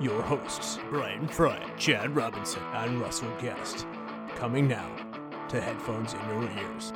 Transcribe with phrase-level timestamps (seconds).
[0.00, 3.86] your hosts, Brian Fry, Chad Robinson, and Russell Guest.
[4.34, 4.90] Coming now
[5.48, 6.92] to headphones in your ears.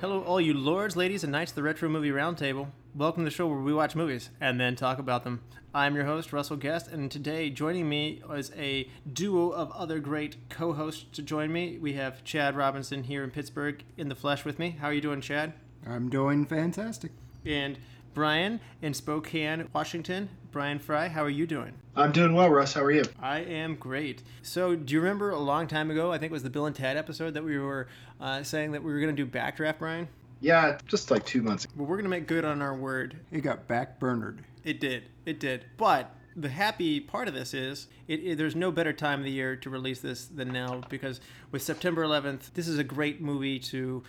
[0.00, 2.68] Hello, all you lords, ladies, and knights of the Retro Movie Roundtable.
[2.94, 5.40] Welcome to the show where we watch movies and then talk about them.
[5.72, 10.50] I'm your host, Russell Guest, and today joining me is a duo of other great
[10.50, 11.78] co hosts to join me.
[11.78, 14.76] We have Chad Robinson here in Pittsburgh in the flesh with me.
[14.78, 15.54] How are you doing, Chad?
[15.86, 17.12] I'm doing fantastic.
[17.46, 17.78] And
[18.14, 20.28] Brian in Spokane, Washington.
[20.52, 21.72] Brian Fry, how are you doing?
[21.96, 22.72] I'm doing well, Russ.
[22.72, 23.02] How are you?
[23.20, 24.22] I am great.
[24.40, 26.12] So, do you remember a long time ago?
[26.12, 27.88] I think it was the Bill and Ted episode that we were
[28.20, 30.06] uh, saying that we were going to do backdraft, Brian.
[30.40, 31.66] Yeah, just like two months.
[31.74, 33.16] Well, we're going to make good on our word.
[33.32, 34.38] It got backburnered.
[34.62, 35.08] It did.
[35.26, 35.64] It did.
[35.76, 39.30] But the happy part of this is it, it, there's no better time of the
[39.30, 43.58] year to release this than now because with September 11th, this is a great movie
[43.58, 44.02] to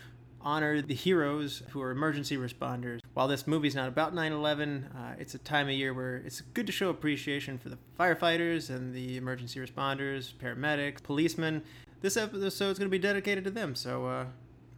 [0.46, 3.00] honor the heroes who are emergency responders.
[3.14, 6.42] While this movie's not about 9 11, uh, it's a time of year where it's
[6.42, 11.64] good to show appreciation for the firefighters and the emergency responders, paramedics, policemen.
[12.02, 14.26] This episode is going to be dedicated to them, so uh,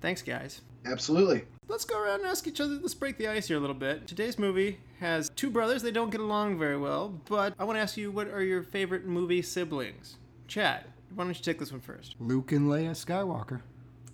[0.02, 0.62] thanks, guys.
[0.86, 1.44] Absolutely.
[1.68, 2.76] Let's go around and ask each other.
[2.76, 4.08] Let's break the ice here a little bit.
[4.08, 5.82] Today's movie has two brothers.
[5.82, 8.64] They don't get along very well, but I want to ask you what are your
[8.64, 10.16] favorite movie siblings?
[10.48, 12.16] Chad, why don't you take this one first?
[12.20, 13.62] Luke and Leia Skywalker.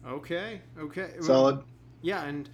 [0.06, 1.12] Okay, okay.
[1.22, 1.64] Solid.
[2.02, 2.50] Yeah, and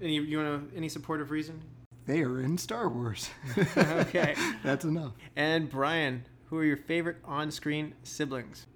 [0.00, 1.62] any you want to, any supportive reason?
[2.06, 3.30] They are in Star Wars.
[3.76, 4.34] okay.
[4.62, 5.12] That's enough.
[5.34, 8.66] And Brian, who are your favorite on-screen siblings?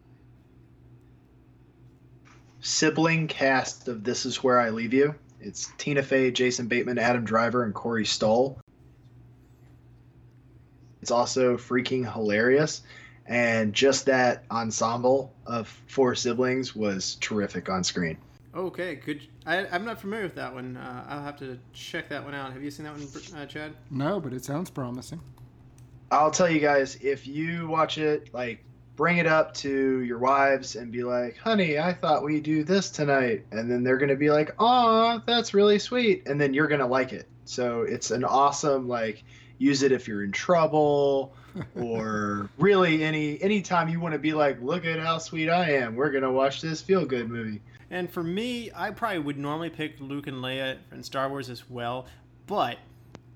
[2.60, 5.14] Sibling cast of This Is Where I Leave You.
[5.40, 8.60] It's Tina Fey, Jason Bateman, Adam Driver, and Corey Stoll.
[11.00, 12.82] It's also freaking hilarious.
[13.26, 18.18] And just that ensemble of four siblings was terrific on screen.
[18.54, 19.28] Okay, good.
[19.46, 20.76] I, I'm not familiar with that one.
[20.76, 22.52] Uh, I'll have to check that one out.
[22.52, 23.06] Have you seen that one,
[23.40, 23.74] uh, Chad?
[23.90, 25.20] No, but it sounds promising.
[26.10, 28.64] I'll tell you guys, if you watch it, like,
[28.96, 32.90] bring it up to your wives and be like, honey, I thought we do this
[32.90, 33.46] tonight.
[33.52, 36.26] And then they're going to be like, aw, that's really sweet.
[36.26, 37.28] And then you're going to like it.
[37.44, 39.22] So it's an awesome, like,
[39.60, 41.34] use it if you're in trouble
[41.80, 45.94] or really any anytime you want to be like look at how sweet i am.
[45.94, 47.60] We're gonna watch this feel good movie.
[47.90, 51.68] And for me i probably would normally pick luke and leia in star wars as
[51.68, 52.06] well
[52.46, 52.78] but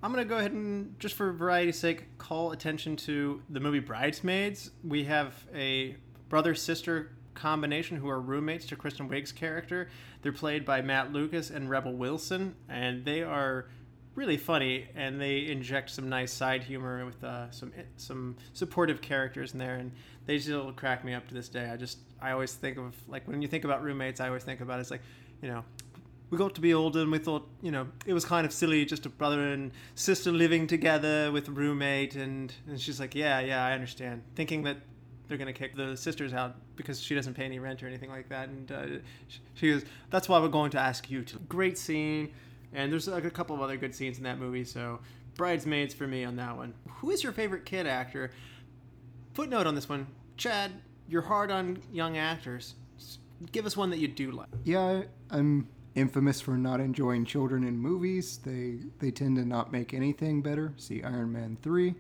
[0.03, 4.71] i'm gonna go ahead and just for variety's sake call attention to the movie bridesmaids.
[4.83, 5.97] We have a
[6.31, 9.91] brother sister combination who are roommates to kristen wiig's character.
[10.23, 13.67] They're played by matt lucas and rebel wilson and they are
[14.15, 19.53] really funny, and they inject some nice side humor with uh, some some supportive characters
[19.53, 19.93] in there, and
[20.27, 21.71] they still crack me up to this day.
[21.71, 24.61] I just I always think of like when you think about roommates, I always think
[24.61, 25.03] about it, it's like,
[25.43, 25.65] you know,
[26.31, 28.85] we got to be older and we thought, you know, it was kind of silly
[28.85, 33.41] just a brother and sister living together with a roommate, and and she's like, yeah,
[33.41, 34.79] yeah, I understand, thinking that
[35.27, 38.29] they're gonna kick the sisters out because she doesn't pay any rent or anything like
[38.29, 38.87] that, and uh,
[39.55, 41.39] she goes, that's why we're going to ask you to.
[41.41, 42.31] Great scene
[42.75, 44.65] and there's like a couple of other good scenes in that movie.
[44.65, 45.01] So,
[45.37, 46.75] Bridesmaids for me on that one.
[46.97, 48.31] Who is your favorite kid actor?
[49.33, 50.73] Footnote on this one, Chad.
[51.09, 52.75] You're hard on young actors.
[53.53, 54.49] Give us one that you do like.
[54.65, 58.39] Yeah, I'm infamous for not enjoying children in movies.
[58.39, 60.73] They they tend to not make anything better.
[60.77, 61.95] See Iron Man three.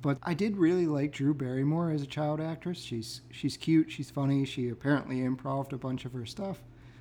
[0.00, 2.78] But I did really like Drew Barrymore as a child actress.
[2.78, 3.90] She's she's cute.
[3.90, 4.44] She's funny.
[4.44, 6.58] She apparently improved a bunch of her stuff.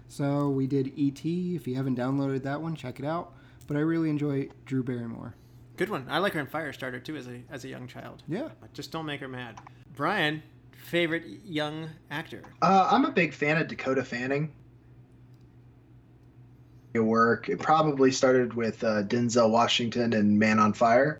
[0.07, 1.23] So we did ET.
[1.23, 3.34] If you haven't downloaded that one, check it out.
[3.68, 5.35] But I really enjoy Drew Barrymore.
[5.75, 6.06] Good one.
[6.09, 8.24] I like her in Firestarter too as a as a young child.
[8.27, 8.50] Yeah.
[8.74, 9.59] Just don't make her mad.
[9.95, 12.42] Brian, favorite young actor?
[12.62, 14.51] Uh, I'm a big fan of Dakota Fanning.
[16.94, 17.50] Your Work.
[17.50, 21.19] It probably started with uh, Denzel Washington and Man on Fire.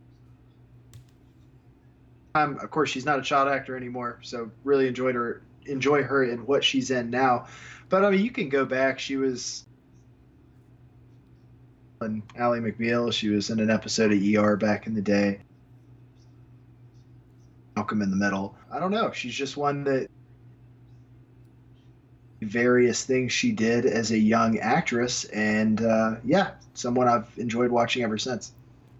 [2.34, 5.42] Um, of course, she's not a child actor anymore, so really enjoyed her.
[5.66, 7.46] Enjoy her in what she's in now.
[7.88, 8.98] But I mean, you can go back.
[8.98, 9.64] She was
[12.00, 13.12] and Ally McBeal.
[13.12, 15.40] She was in an episode of ER back in the day.
[17.76, 18.56] Malcolm in the Middle.
[18.70, 19.12] I don't know.
[19.12, 20.08] She's just one that
[22.40, 28.02] various things she did as a young actress, and uh, yeah, someone I've enjoyed watching
[28.02, 28.52] ever since.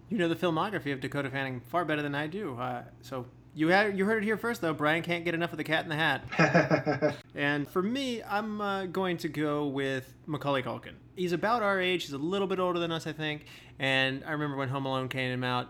[0.09, 2.57] You know the filmography of Dakota Fanning far better than I do.
[2.57, 4.73] Uh, so you had you heard it here first, though.
[4.73, 7.15] Brian can't get enough of the Cat in the Hat.
[7.35, 10.93] and for me, I'm uh, going to go with Macaulay Culkin.
[11.15, 12.03] He's about our age.
[12.03, 13.45] He's a little bit older than us, I think.
[13.79, 15.67] And I remember when Home Alone came out.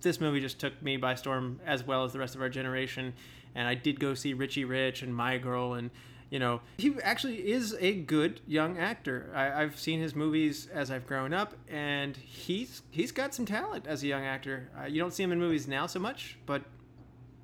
[0.00, 3.14] This movie just took me by storm, as well as the rest of our generation.
[3.54, 5.90] And I did go see Richie Rich and My Girl, and
[6.30, 9.32] you know he actually is a good young actor.
[9.34, 13.86] I, I've seen his movies as I've grown up, and he's he's got some talent
[13.88, 14.68] as a young actor.
[14.78, 16.62] Uh, you don't see him in movies now so much, but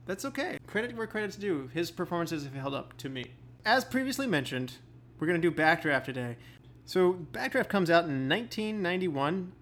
[0.06, 0.58] that's okay.
[0.66, 1.70] Credit where credit's due.
[1.72, 3.26] His performances have held up to me.
[3.64, 4.74] As previously mentioned,
[5.18, 6.36] we're going to do Backdraft today.
[6.84, 9.52] So, Backdraft comes out in 1991.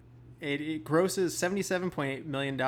[0.41, 2.59] It, it grosses $77.8 million,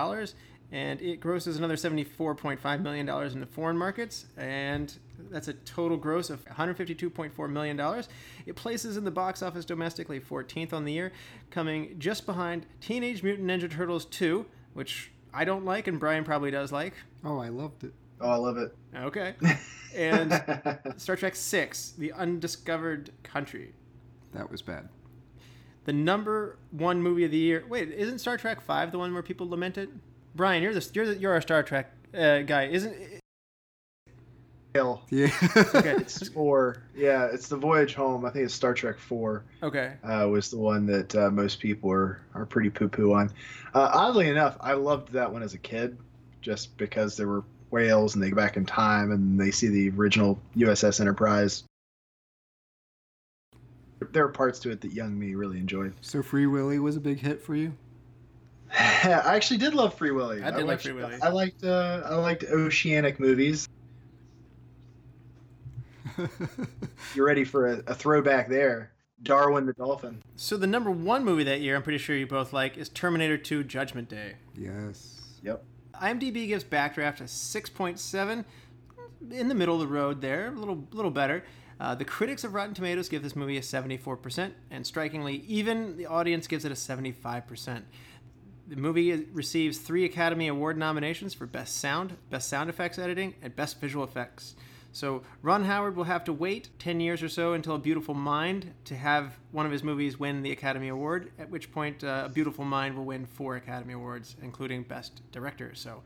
[0.71, 4.97] and it grosses another $74.5 million in the foreign markets, and
[5.29, 8.03] that's a total gross of $152.4 million.
[8.45, 11.11] It places in the box office domestically 14th on the year,
[11.51, 16.49] coming just behind Teenage Mutant Ninja Turtles 2, which I don't like, and Brian probably
[16.49, 16.93] does like.
[17.23, 17.93] Oh, I loved it.
[18.21, 18.75] Oh, I love it.
[18.95, 19.35] Okay.
[19.95, 20.43] And
[20.97, 23.73] Star Trek Six: The Undiscovered Country.
[24.33, 24.89] That was bad.
[25.85, 27.63] The number one movie of the year.
[27.69, 29.89] Wait, isn't Star Trek Five the one where people lament it?
[30.35, 33.21] Brian, you're the you're the, you're our Star Trek uh, guy, isn't?
[34.75, 35.01] Hill.
[35.09, 35.31] Yeah.
[35.55, 35.95] Okay.
[35.99, 36.83] It's four.
[36.95, 38.25] Yeah, it's the Voyage Home.
[38.25, 39.45] I think it's Star Trek Four.
[39.63, 39.93] Okay.
[40.03, 43.31] Uh, was the one that uh, most people are are pretty poo poo on.
[43.73, 45.97] Uh, oddly enough, I loved that one as a kid,
[46.41, 49.89] just because there were whales and they go back in time and they see the
[49.91, 51.63] original USS Enterprise.
[54.11, 55.93] There are parts to it that young me really enjoyed.
[56.01, 57.73] so Free Willy was a big hit for you?
[58.77, 60.43] I actually did love Free Willy.
[60.43, 61.17] I did like liked- Free Willy.
[61.21, 63.67] I liked uh, I liked oceanic movies.
[67.15, 68.91] You're ready for a, a throwback there.
[69.23, 70.21] Darwin the Dolphin.
[70.35, 73.37] So the number one movie that year, I'm pretty sure you both like, is Terminator
[73.37, 74.35] 2: Judgment Day.
[74.55, 75.11] yes.
[75.41, 75.63] Yep.
[76.01, 78.43] IMDb gives Backdraft a 6.7,
[79.31, 81.43] in the middle of the road there, a little little better.
[81.79, 86.05] Uh, the critics of Rotten Tomatoes give this movie a 74%, and strikingly, even the
[86.05, 87.81] audience gives it a 75%.
[88.67, 93.55] The movie receives three Academy Award nominations for Best Sound, Best Sound Effects Editing, and
[93.55, 94.55] Best Visual Effects.
[94.95, 98.73] So Ron Howard will have to wait 10 years or so until A Beautiful Mind
[98.85, 102.29] to have one of his movies win the Academy Award, at which point uh, A
[102.29, 105.75] Beautiful Mind will win four Academy Awards, including Best Director.
[105.75, 106.01] So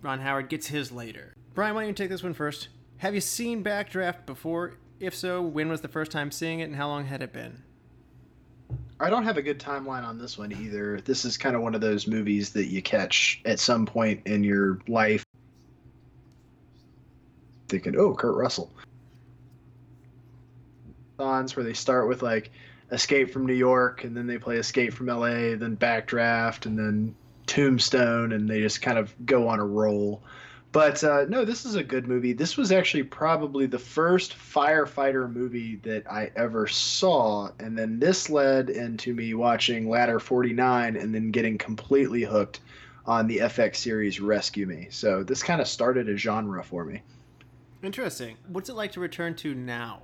[0.00, 1.34] Ron Howard gets his later.
[1.52, 2.68] Brian, why don't you take this one first?
[2.96, 4.78] Have you seen Backdraft before?
[4.98, 7.62] If so, when was the first time seeing it and how long had it been?
[8.98, 11.02] I don't have a good timeline on this one either.
[11.02, 14.42] This is kind of one of those movies that you catch at some point in
[14.42, 15.26] your life.
[17.72, 18.70] Thinking, oh, Kurt Russell.
[21.16, 22.50] Songs where they start with like
[22.90, 27.14] Escape from New York, and then they play Escape from LA, then Backdraft, and then
[27.46, 30.22] Tombstone, and they just kind of go on a roll.
[30.70, 32.34] But uh, no, this is a good movie.
[32.34, 38.28] This was actually probably the first firefighter movie that I ever saw, and then this
[38.28, 42.60] led into me watching Ladder 49 and then getting completely hooked
[43.06, 44.88] on the FX series Rescue Me.
[44.90, 47.00] So this kind of started a genre for me.
[47.82, 48.36] Interesting.
[48.48, 50.02] What's it like to return to now?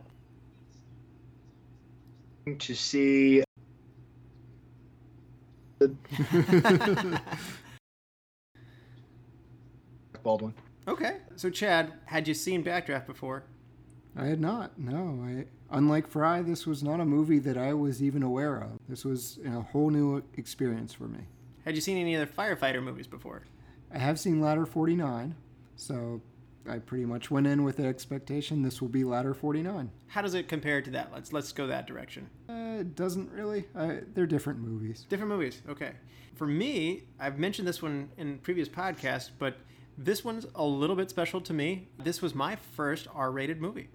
[2.59, 3.45] To see
[10.23, 10.55] Baldwin.
[10.87, 11.19] Okay.
[11.37, 13.44] So, Chad, had you seen Backdraft before?
[14.17, 14.79] I had not.
[14.79, 18.73] No, I unlike Fry, this was not a movie that I was even aware of.
[18.89, 21.20] This was a whole new experience for me.
[21.65, 23.43] Had you seen any other firefighter movies before?
[23.93, 25.35] I have seen Ladder 49,
[25.77, 26.20] so
[26.69, 29.91] I pretty much went in with the expectation this will be Ladder 49.
[30.08, 31.10] How does it compare to that?
[31.13, 32.29] Let's let's go that direction.
[32.48, 33.65] Uh, it doesn't really.
[33.75, 35.06] Uh, they're different movies.
[35.08, 35.63] Different movies.
[35.69, 35.93] Okay.
[36.34, 39.56] For me, I've mentioned this one in previous podcasts, but
[39.96, 41.89] this one's a little bit special to me.
[41.98, 43.89] This was my first R-rated movie.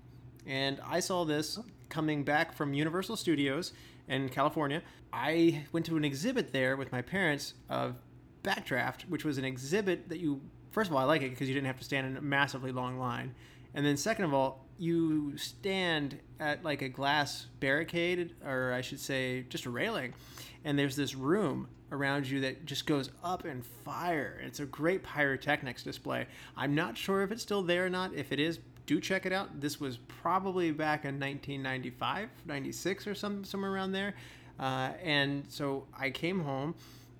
[0.46, 3.72] And I saw this coming back from Universal Studios
[4.10, 4.82] in California.
[5.14, 7.96] I went to an exhibit there with my parents of
[8.44, 10.42] Backdraft, which was an exhibit that you
[10.74, 12.72] first of all, I like it because you didn't have to stand in a massively
[12.72, 13.34] long line.
[13.74, 19.00] And then second of all, you stand at like a glass barricade, or I should
[19.00, 20.14] say, just a railing,
[20.66, 24.42] and there's this room around you that just goes up in fire.
[24.44, 26.26] It's a great pyrotechnics display.
[26.58, 28.14] I'm not sure if it's still there or not.
[28.16, 29.62] If it is, do check it out.
[29.62, 34.16] This was probably back in 1995, 96 or some somewhere around there.
[34.60, 36.76] Uh, and so I came home.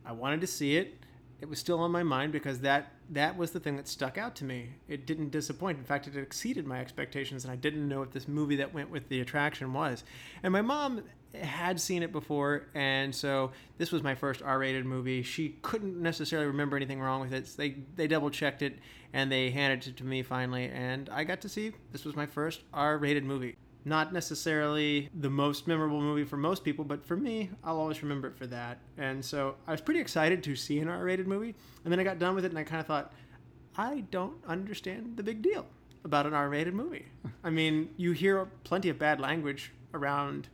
[0.06, 1.00] I wanted to see it.
[1.40, 4.36] it was still on my mind because that that was the thing that stuck out
[4.38, 4.70] to me.
[4.88, 5.78] It didn't disappoint.
[5.78, 8.90] In fact, it exceeded my expectations, and I didn't know what this movie that went
[8.90, 10.04] with the attraction was.
[10.42, 15.24] And my mom had seen it before, and so this was my first R-rated movie.
[15.24, 17.48] She couldn't necessarily remember anything wrong with it.
[17.48, 18.78] So they they double checked it,
[19.14, 22.28] and they handed it to me finally, and I got to see this was my
[22.28, 23.56] first R-rated movie.
[23.86, 28.30] Not necessarily the most memorable movie for most people, but for me, I'll always remember
[28.30, 28.80] it for that.
[28.98, 32.20] And so I was pretty excited to see an R-rated movie, and then I got
[32.20, 33.14] done with it, and I kind of thought,
[33.76, 35.66] I don't understand the big deal
[36.06, 37.08] about an R-rated movie.
[37.44, 40.48] I mean, you hear plenty of bad language around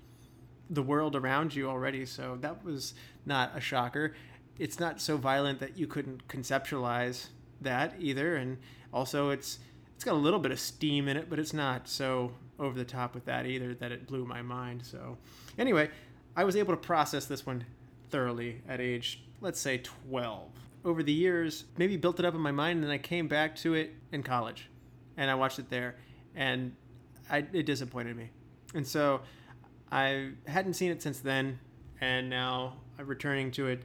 [0.69, 2.93] the world around you already, so that was
[3.25, 4.13] not a shocker.
[4.57, 7.27] It's not so violent that you couldn't conceptualize
[7.61, 8.57] that either, and
[8.93, 9.59] also it's
[9.95, 12.85] it's got a little bit of steam in it, but it's not so over the
[12.85, 14.85] top with that either that it blew my mind.
[14.85, 15.17] So,
[15.57, 15.89] anyway,
[16.35, 17.65] I was able to process this one
[18.09, 20.49] thoroughly at age, let's say, 12.
[20.85, 23.55] Over the years, maybe built it up in my mind, and then I came back
[23.57, 24.69] to it in college,
[25.17, 25.95] and I watched it there,
[26.35, 26.73] and
[27.29, 28.29] I, it disappointed me.
[28.73, 29.21] And so
[29.91, 31.59] I hadn't seen it since then,
[31.99, 33.83] and now I'm returning to it.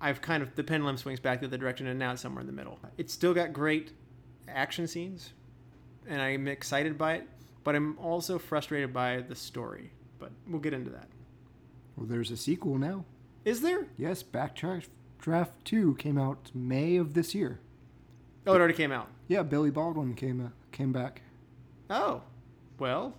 [0.00, 2.46] I've kind of the pendulum swings back the other direction, and now it's somewhere in
[2.46, 2.78] the middle.
[2.98, 3.92] It's still got great
[4.48, 5.32] action scenes,
[6.06, 7.28] and I'm excited by it,
[7.64, 9.90] but I'm also frustrated by the story.
[10.18, 11.08] But we'll get into that.
[11.96, 13.04] Well, there's a sequel now.
[13.44, 13.86] Is there?
[13.96, 14.88] Yes, Backdraft
[15.18, 17.60] Draft 2 came out May of this year.
[18.46, 19.08] Oh, it already came out.
[19.28, 21.22] Yeah, Billy Baldwin came uh, came back.
[21.90, 22.22] Oh,
[22.78, 23.14] well,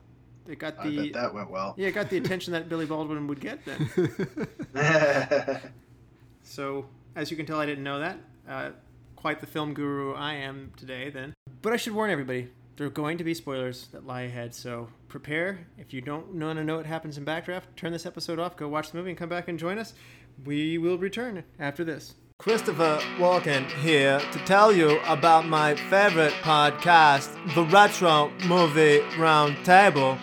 [0.47, 1.75] it got the I the bet that went well.
[1.77, 3.89] yeah, it got the attention that Billy Baldwin would get then.
[6.43, 8.17] So, as you can tell, I didn't know that.
[8.49, 8.71] Uh,
[9.15, 11.33] quite the film guru I am today, then.
[11.61, 14.87] But I should warn everybody there are going to be spoilers that lie ahead, so
[15.07, 15.67] prepare.
[15.77, 18.67] If you don't want to know what happens in Backdraft, turn this episode off, go
[18.67, 19.93] watch the movie, and come back and join us.
[20.45, 22.15] We will return after this.
[22.39, 30.17] Christopher Walken here to tell you about my favorite podcast, the Retro Movie Roundtable.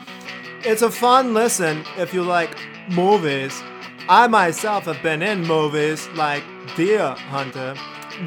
[0.64, 2.58] It's a fun listen if you like
[2.90, 3.62] movies.
[4.08, 6.42] I myself have been in movies like
[6.74, 7.76] Deer Hunter,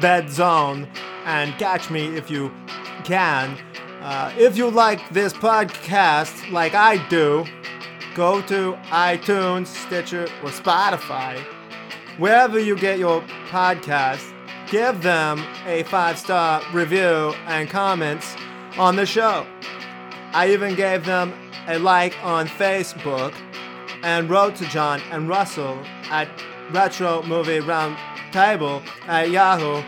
[0.00, 0.88] Dead Zone,
[1.26, 2.50] and Catch Me If You
[3.04, 3.58] Can.
[4.02, 7.44] Uh, if you like this podcast like I do,
[8.14, 11.42] go to iTunes, Stitcher, or Spotify
[12.18, 14.32] wherever you get your podcast,
[14.68, 18.34] give them a five star review and comments
[18.78, 19.46] on the show.
[20.32, 21.32] I even gave them
[21.68, 23.34] a like on Facebook
[24.02, 25.78] and wrote to John and Russell
[26.10, 26.28] at
[26.70, 29.86] Retro Movie Roundtable at yahoo.com.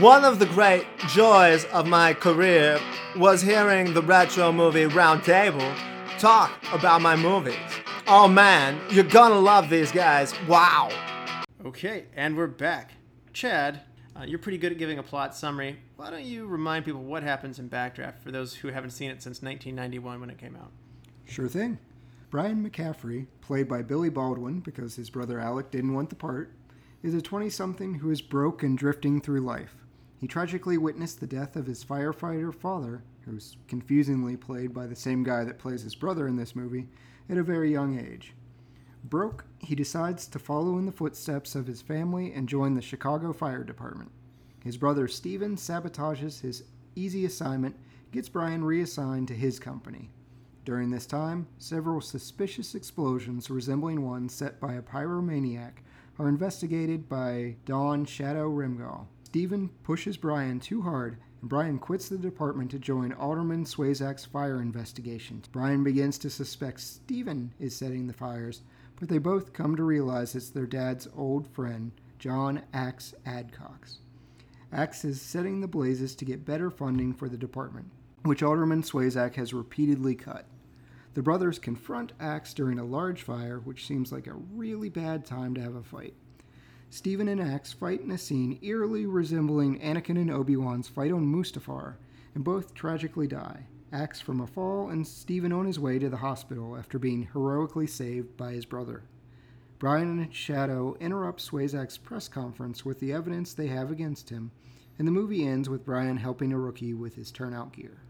[0.00, 2.78] One of the great joys of my career
[3.16, 5.74] was hearing the Retro Movie Roundtable
[6.18, 7.56] talk about my movies.
[8.06, 10.34] Oh man, you're gonna love these guys.
[10.46, 10.90] Wow.
[11.64, 12.92] Okay, and we're back.
[13.32, 13.80] Chad,
[14.14, 15.78] uh, you're pretty good at giving a plot summary.
[15.96, 19.22] Why don't you remind people what happens in Backdraft for those who haven't seen it
[19.22, 20.72] since 1991 when it came out?
[21.24, 21.78] Sure thing.
[22.28, 26.52] Brian McCaffrey, played by Billy Baldwin because his brother Alec didn't want the part,
[27.02, 29.85] is a 20 something who is broke and drifting through life.
[30.26, 35.22] He tragically witnessed the death of his firefighter father, who's confusingly played by the same
[35.22, 36.88] guy that plays his brother in this movie,
[37.30, 38.34] at a very young age.
[39.04, 43.32] Broke, he decides to follow in the footsteps of his family and join the Chicago
[43.32, 44.10] Fire Department.
[44.64, 46.64] His brother Steven sabotages his
[46.96, 47.76] easy assignment,
[48.10, 50.10] gets Brian reassigned to his company.
[50.64, 55.84] During this time, several suspicious explosions resembling one set by a pyromaniac
[56.18, 59.06] are investigated by Don Shadow Rimgale.
[59.26, 64.62] Steven pushes Brian too hard, and Brian quits the department to join Alderman Swayzak's fire
[64.62, 65.42] investigation.
[65.50, 68.62] Brian begins to suspect Steven is setting the fires,
[69.00, 71.90] but they both come to realize it's their dad's old friend,
[72.20, 73.98] John Axe Adcox.
[74.72, 77.90] Axe is setting the blazes to get better funding for the department,
[78.22, 80.46] which Alderman Swayzak has repeatedly cut.
[81.14, 85.52] The brothers confront Axe during a large fire, which seems like a really bad time
[85.54, 86.14] to have a fight.
[86.96, 91.96] Stephen and Axe fight in a scene eerily resembling Anakin and Obi-Wan's fight on Mustafar,
[92.34, 93.66] and both tragically die.
[93.92, 97.86] Axe from a fall, and Stephen on his way to the hospital after being heroically
[97.86, 99.02] saved by his brother.
[99.78, 104.50] Brian and Shadow interrupt Swayzak's press conference with the evidence they have against him,
[104.98, 108.00] and the movie ends with Brian helping a rookie with his turnout gear.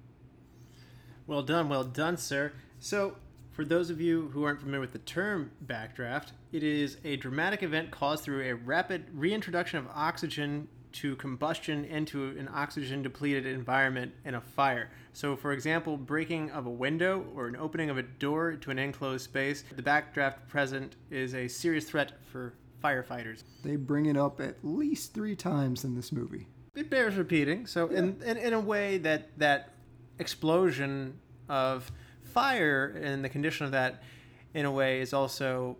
[1.27, 2.53] Well done, well done, sir.
[2.79, 3.17] So,
[3.57, 7.63] for those of you who aren't familiar with the term backdraft, it is a dramatic
[7.63, 14.13] event caused through a rapid reintroduction of oxygen to combustion into an oxygen depleted environment
[14.27, 14.91] in a fire.
[15.15, 18.79] So, for example, breaking of a window or an opening of a door to an
[18.79, 22.53] enclosed space, the backdraft present is a serious threat for
[22.85, 23.43] firefighters.
[23.65, 26.47] They bring it up at least three times in this movie.
[26.75, 27.67] It bears repeating.
[27.67, 29.71] So, in, in in a way that that
[30.19, 31.91] explosion of
[32.37, 34.03] fire and the condition of that,
[34.53, 35.79] in a way, is also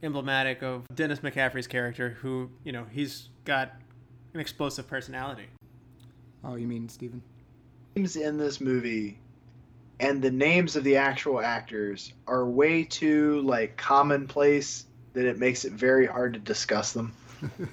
[0.00, 3.72] emblematic of Dennis McCaffrey's character, who you know he's got
[4.32, 5.46] an explosive personality.
[6.44, 7.20] Oh, you mean Steven?
[7.96, 9.18] Names in this movie
[9.98, 15.64] and the names of the actual actors are way too like commonplace that it makes
[15.64, 17.12] it very hard to discuss them.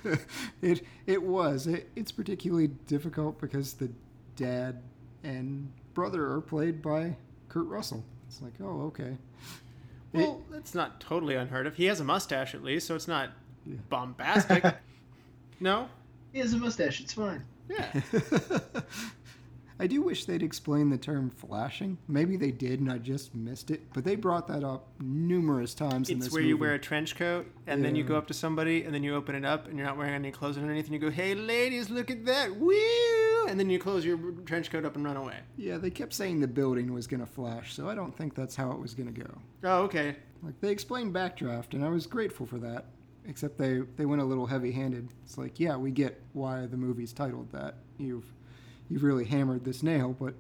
[0.64, 1.68] it it was.
[1.68, 3.92] It, it's particularly difficult because the
[4.36, 4.82] dad
[5.24, 7.16] and brother are played by
[7.50, 8.04] Kurt Russell.
[8.36, 9.16] It's like, oh, okay.
[10.12, 11.78] Well, it's not totally unheard of.
[11.78, 13.30] He has a mustache at least, so it's not
[13.90, 14.76] bombastic.
[15.62, 15.88] no?
[16.34, 17.00] He has a mustache.
[17.00, 17.46] It's fine.
[17.70, 18.02] Yeah.
[19.80, 21.98] I do wish they'd explain the term flashing.
[22.10, 23.82] Maybe they did and I just missed it.
[23.94, 26.50] But they brought that up numerous times in It's this where movie.
[26.50, 29.16] you wear a trench coat and then you go up to somebody and then you
[29.16, 31.90] open it up and you're not wearing any clothes underneath and you go, "Hey ladies,
[31.90, 32.56] look at that.
[32.56, 32.74] Woo!"
[33.56, 35.38] And then you close your trench coat up and run away.
[35.56, 38.54] Yeah, they kept saying the building was going to flash, so I don't think that's
[38.54, 39.30] how it was going to go.
[39.64, 40.18] Oh, okay.
[40.44, 42.88] Like they explained backdraft, and I was grateful for that.
[43.26, 45.08] Except they they went a little heavy-handed.
[45.24, 47.76] It's like, yeah, we get why the movie's titled that.
[47.98, 48.26] You've
[48.90, 50.34] you've really hammered this nail, but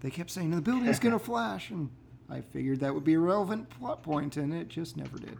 [0.00, 1.90] they kept saying the building's gonna flash, and
[2.30, 5.36] I figured that would be a relevant plot point, and it just never did.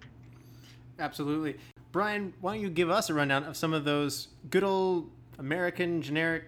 [0.99, 1.57] Absolutely.
[1.93, 6.03] Brian, why don't you give us a rundown of some of those good old American
[6.03, 6.45] generic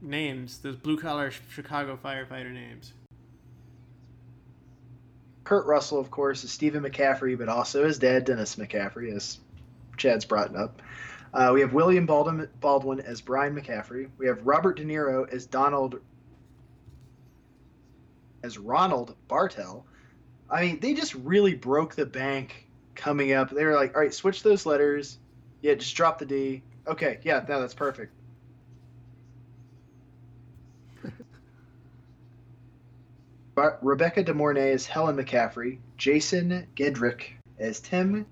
[0.00, 2.92] names, those blue collar Chicago firefighter names?
[5.44, 9.38] Kurt Russell, of course, is Stephen McCaffrey, but also his dad, Dennis McCaffrey, as
[9.96, 10.82] Chad's brought up.
[11.32, 14.08] Uh, we have William Baldwin, Baldwin as Brian McCaffrey.
[14.18, 16.00] We have Robert De Niro as Donald,
[18.42, 19.86] as Ronald Bartel.
[20.50, 23.50] I mean, they just really broke the bank coming up.
[23.50, 25.18] They were like, all right, switch those letters.
[25.60, 26.62] Yeah, just drop the D.
[26.88, 28.12] Okay, yeah, no, that's perfect.
[33.56, 37.22] But Rebecca De Mornay as Helen McCaffrey, Jason Gedrick
[37.58, 38.26] as Tim,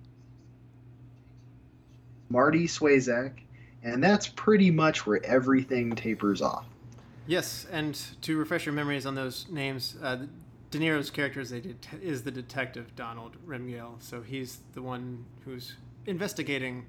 [2.28, 3.40] Marty Swayzak,
[3.82, 6.66] and that's pretty much where everything tapers off.
[7.26, 10.26] Yes, and to refresh your memories on those names, uh,
[10.70, 15.24] De Niro's character is, a det- is the detective Donald Rimgale, so he's the one
[15.46, 16.84] who's investigating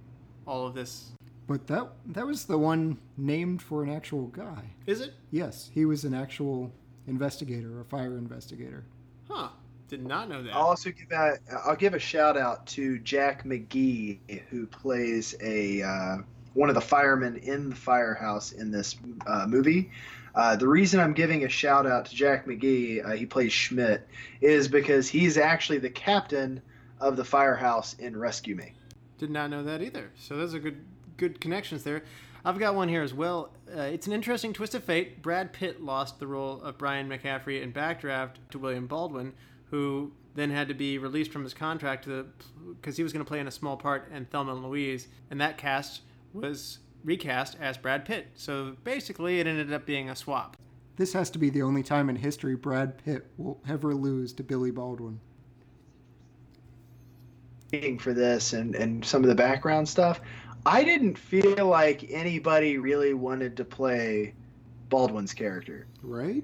[0.45, 1.13] all of this.
[1.47, 4.71] But that that was the one named for an actual guy.
[4.85, 5.13] Is it?
[5.31, 6.73] Yes, he was an actual
[7.07, 8.83] investigator, or fire investigator.
[9.29, 9.49] Huh.
[9.87, 10.55] Did not know that.
[10.55, 14.17] I'll also give a I'll give a shout out to Jack McGee
[14.49, 16.17] who plays a uh,
[16.53, 18.95] one of the firemen in the firehouse in this
[19.27, 19.91] uh, movie.
[20.33, 24.05] Uh, the reason I'm giving a shout out to Jack McGee, uh, he plays Schmidt,
[24.41, 26.61] is because he's actually the captain
[26.99, 28.73] of the firehouse in Rescue Me.
[29.17, 30.11] Did not know that either.
[30.17, 30.83] So those are good
[31.17, 32.03] good connections there.
[32.45, 33.49] I've got one here as well.
[33.75, 35.23] Uh, it's an interesting twist of fate.
[35.23, 39.33] Brad Pitt lost the role of Brian McCaffrey in Backdraft to William Baldwin,
[39.71, 42.07] who then had to be released from his contract
[42.69, 45.41] because he was going to play in a small part in Thelma and Louise, and
[45.41, 46.01] that cast
[46.33, 48.27] was recast as Brad Pitt.
[48.35, 50.55] So basically, it ended up being a swap.
[50.97, 54.43] This has to be the only time in history Brad Pitt will ever lose to
[54.43, 55.19] Billy Baldwin.
[57.99, 60.21] for this and, and some of the background stuff,
[60.65, 64.33] I didn't feel like anybody really wanted to play
[64.89, 65.85] Baldwin's character.
[66.01, 66.43] Right?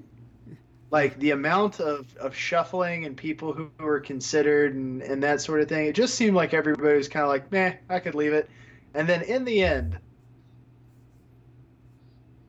[0.90, 5.60] Like the amount of, of shuffling and people who were considered and, and that sort
[5.60, 8.32] of thing, it just seemed like everybody was kind of like, meh, I could leave
[8.32, 8.48] it.
[8.94, 9.98] And then in the end,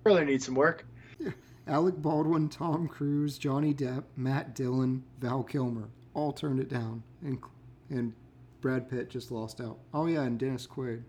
[0.04, 0.86] really need some work.
[1.68, 7.40] Alec Baldwin, Tom Cruise, Johnny Depp, Matt Dillon, Val Kilmer all turned it down, and
[7.90, 8.14] and
[8.62, 9.78] Brad Pitt just lost out.
[9.94, 11.04] Oh yeah, and Dennis Quaid.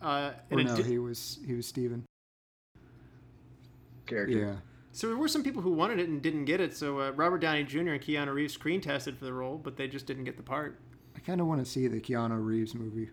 [0.00, 2.04] Uh, Or and no, di- he was he was Steven.
[4.06, 4.36] Character.
[4.38, 4.54] Yeah.
[4.92, 6.74] So there were some people who wanted it and didn't get it.
[6.76, 7.78] So uh, Robert Downey Jr.
[7.90, 10.78] and Keanu Reeves screen tested for the role, but they just didn't get the part.
[11.16, 13.10] I kind of want to see the Keanu Reeves movie.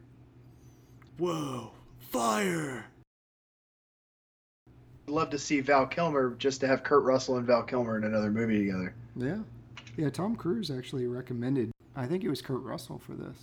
[1.18, 1.72] Whoa!
[2.00, 2.86] Fire!
[5.08, 8.04] I'd love to see Val Kilmer just to have Kurt Russell and Val Kilmer in
[8.04, 8.94] another movie together.
[9.16, 9.38] Yeah.
[9.98, 11.72] Yeah, Tom Cruise actually recommended.
[11.96, 13.38] I think it was Kurt Russell for this.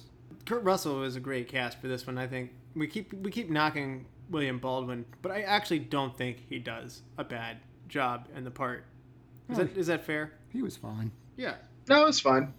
[0.52, 2.18] Kurt Russell is a great cast for this one.
[2.18, 6.58] I think we keep we keep knocking William Baldwin, but I actually don't think he
[6.58, 7.56] does a bad
[7.88, 8.84] job in the part.
[9.48, 9.64] Is Oh.
[9.64, 10.34] that is that fair?
[10.50, 11.10] He was fine.
[11.38, 11.54] Yeah.
[11.88, 12.52] No, it's fine.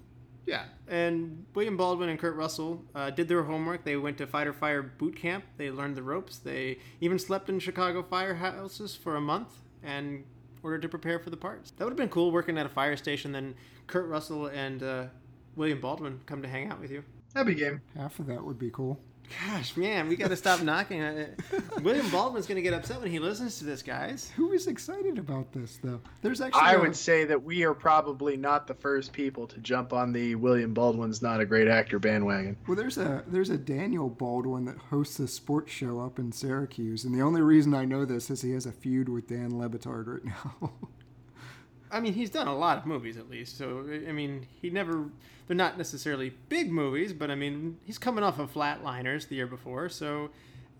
[0.47, 3.83] Yeah, and William Baldwin and Kurt Russell uh, did their homework.
[3.83, 5.43] They went to fighter fire boot camp.
[5.57, 6.39] They learned the ropes.
[6.39, 9.49] They even slept in Chicago firehouses for a month
[9.83, 10.23] and
[10.63, 11.69] ordered to prepare for the parts.
[11.77, 13.33] That would have been cool working at a fire station.
[13.33, 13.53] Then
[13.85, 15.05] Kurt Russell and uh,
[15.55, 17.03] William Baldwin come to hang out with you.
[17.35, 17.81] Happy game.
[17.97, 18.99] Half of that would be cool.
[19.47, 21.01] Gosh, man, we got to stop knocking.
[21.01, 21.39] on it.
[21.81, 24.29] William Baldwin's going to get upset when he listens to this, guys.
[24.35, 26.01] Who is excited about this though?
[26.21, 29.59] There's actually I a- would say that we are probably not the first people to
[29.61, 32.57] jump on the William Baldwin's not a great actor bandwagon.
[32.67, 37.05] Well, there's a there's a Daniel Baldwin that hosts a sports show up in Syracuse,
[37.05, 39.69] and the only reason I know this is he has a feud with Dan Le
[39.69, 40.73] Batard right now.
[41.93, 43.57] I mean, he's done a lot of movies at least.
[43.57, 45.05] So, I mean, he never.
[45.47, 49.45] They're not necessarily big movies, but I mean, he's coming off of Flatliners the year
[49.47, 49.89] before.
[49.89, 50.29] So,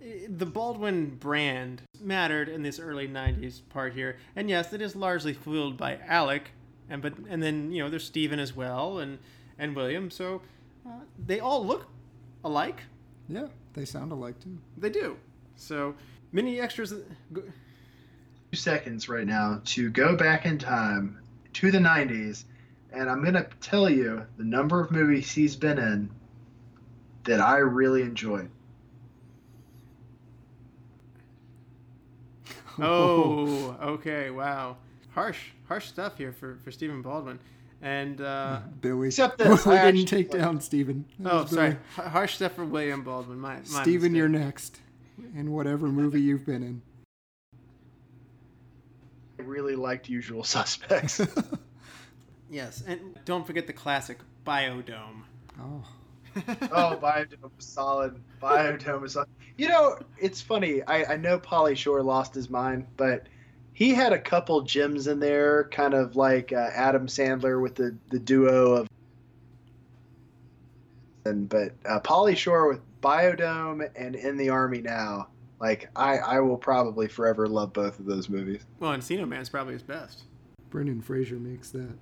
[0.02, 4.17] eh, the Baldwin brand mattered in this early '90s part here.
[4.36, 6.52] And yes, it is largely fueled by Alec,
[6.89, 9.19] and but and then you know there's Steven as well, and
[9.60, 10.10] and William.
[10.10, 10.41] So,
[10.88, 11.88] uh, they all look
[12.43, 12.82] alike.
[13.30, 14.58] yeah, they sound alike too.
[14.78, 15.17] They do.
[15.56, 15.95] So,
[16.32, 16.93] many extras.
[18.54, 21.20] Go- Two seconds right now to go back in time
[21.54, 22.44] to the 90s,
[22.92, 26.10] and I'm going to tell you the number of movies he's been in
[27.24, 28.50] that I really enjoyed.
[32.80, 34.78] Oh, okay, wow.
[35.13, 37.38] Harsh, harsh stuff here for, for Stephen Baldwin.
[37.84, 39.10] And, uh, Billy.
[39.10, 41.06] Except that we I didn't take like- down Stephen.
[41.20, 41.78] That oh, sorry.
[41.96, 43.39] Harsh stuff for William Baldwin.
[43.39, 44.18] My, my Steven, mistake.
[44.18, 44.80] you're next.
[45.36, 46.82] In whatever movie you've been in.
[49.43, 51.21] I really liked Usual Suspects.
[52.53, 55.23] Yes, and don't forget the classic Biodome.
[55.60, 55.84] Oh,
[56.38, 58.21] oh, Biodome was solid.
[58.39, 59.27] Biodome was solid.
[59.58, 60.84] You know, it's funny.
[60.84, 63.25] I, I know Pauly Shore lost his mind, but
[63.73, 67.95] he had a couple gems in there, kind of like uh, Adam Sandler with the,
[68.10, 68.88] the duo of.
[71.25, 75.29] And but uh, Pauly Shore with Biodome and In the Army Now,
[75.63, 78.65] like I I will probably forever love both of those movies.
[78.80, 80.23] Well, Encino Man's probably his best.
[80.69, 81.95] Brendan Fraser makes that.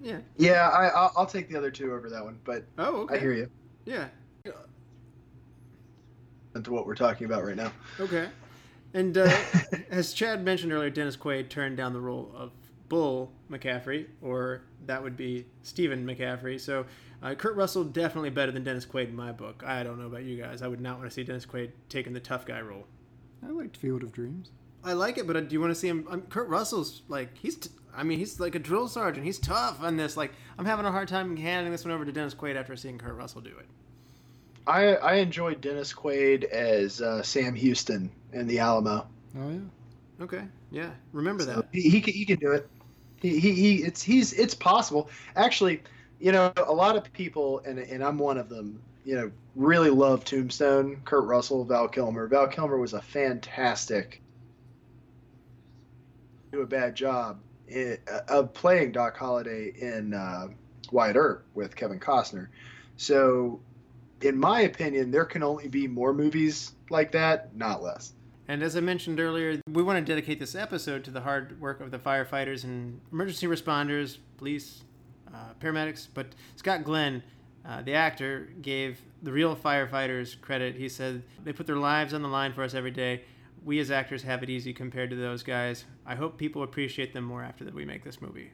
[0.00, 0.18] Yeah.
[0.36, 3.16] Yeah, I I'll, I'll take the other two over that one, but Oh, okay.
[3.16, 3.50] I hear you.
[3.84, 4.08] Yeah.
[6.54, 7.72] Into what we're talking about right now.
[7.98, 8.28] Okay.
[8.94, 9.28] And uh,
[9.90, 12.52] as Chad mentioned earlier, Dennis Quaid turned down the role of
[12.88, 16.60] Bull McCaffrey, or that would be Stephen McCaffrey.
[16.60, 16.86] So
[17.24, 19.62] uh, Kurt Russell definitely better than Dennis Quaid in my book.
[19.66, 20.62] I don't know about you guys.
[20.62, 22.86] I would not want to see Dennis Quaid taking the tough guy role.
[23.42, 24.50] I liked Field of Dreams.
[24.84, 26.06] I like it, but uh, do you want to see him?
[26.10, 27.56] Um, Kurt Russell's like he's.
[27.56, 29.24] T- I mean, he's like a drill sergeant.
[29.24, 30.16] He's tough on this.
[30.16, 32.98] Like I'm having a hard time handing this one over to Dennis Quaid after seeing
[32.98, 33.66] Kurt Russell do it.
[34.66, 39.06] I I enjoyed Dennis Quaid as uh, Sam Houston in The Alamo.
[39.38, 40.24] Oh yeah.
[40.24, 40.42] Okay.
[40.70, 40.90] Yeah.
[41.12, 41.64] Remember So that.
[41.72, 42.68] he, he can he can do it.
[43.22, 45.08] He, he he it's he's it's possible.
[45.36, 45.82] Actually,
[46.24, 48.80] you know, a lot of people and and I'm one of them.
[49.04, 51.02] You know, really love Tombstone.
[51.04, 52.26] Kurt Russell, Val Kilmer.
[52.28, 54.22] Val Kilmer was a fantastic.
[56.50, 60.46] Do a bad job in, uh, of playing Doc Holliday in uh,
[60.90, 62.48] Wyatt Earp with Kevin Costner.
[62.96, 63.60] So,
[64.22, 68.14] in my opinion, there can only be more movies like that, not less.
[68.48, 71.82] And as I mentioned earlier, we want to dedicate this episode to the hard work
[71.82, 74.84] of the firefighters and emergency responders, police,
[75.34, 76.06] uh, paramedics.
[76.12, 77.22] But Scott Glenn,
[77.66, 80.76] uh, the actor, gave the real firefighters credit.
[80.76, 83.22] He said they put their lives on the line for us every day.
[83.64, 85.84] We as actors have it easy compared to those guys.
[86.04, 88.50] I hope people appreciate them more after that we make this movie.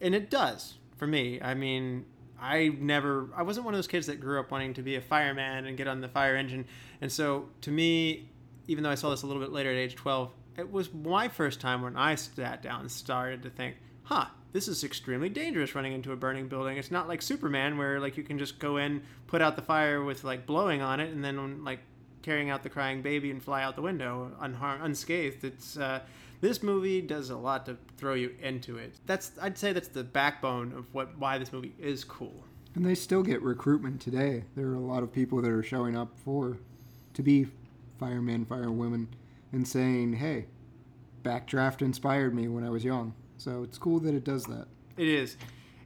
[0.00, 1.40] And it does for me.
[1.42, 2.06] I mean,
[2.40, 5.00] I never, I wasn't one of those kids that grew up wanting to be a
[5.00, 6.66] fireman and get on the fire engine.
[7.00, 8.30] And so to me,
[8.66, 11.28] even though I saw this a little bit later at age 12, it was my
[11.28, 15.74] first time when I sat down and started to think, huh, this is extremely dangerous
[15.74, 16.78] running into a burning building.
[16.78, 20.02] It's not like Superman where like you can just go in, put out the fire
[20.02, 21.80] with like blowing on it, and then like
[22.22, 25.44] carrying out the crying baby and fly out the window unharmed, unscathed.
[25.44, 26.00] It's uh,
[26.40, 28.94] this movie does a lot to throw you into it.
[29.06, 32.44] That's I'd say that's the backbone of what why this movie is cool.
[32.76, 34.44] And they still get recruitment today.
[34.54, 36.58] There are a lot of people that are showing up for
[37.14, 37.48] to be
[37.98, 39.08] firemen, firewomen,
[39.50, 40.46] and saying, "Hey,
[41.24, 44.66] Backdraft inspired me when I was young." So it's cool that it does that.
[44.96, 45.36] It is.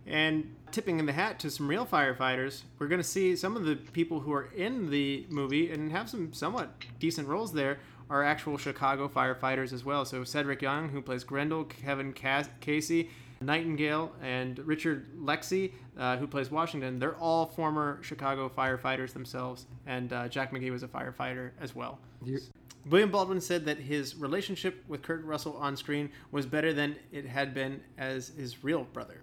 [0.06, 3.64] And tipping in the hat to some real firefighters, we're going to see some of
[3.64, 8.24] the people who are in the movie and have some somewhat decent roles there are
[8.24, 10.04] actual Chicago firefighters as well.
[10.04, 13.10] So Cedric Young, who plays Grindle, Kevin Cas- Casey,
[13.40, 16.98] Nightingale, and Richard Lexsee, uh, who plays Washington.
[16.98, 21.98] They're all former Chicago firefighters themselves, and uh, Jack McGee was a firefighter as well.
[22.24, 22.38] You-
[22.86, 27.26] William Baldwin said that his relationship with Kurt Russell on screen was better than it
[27.26, 29.20] had been as his real brother.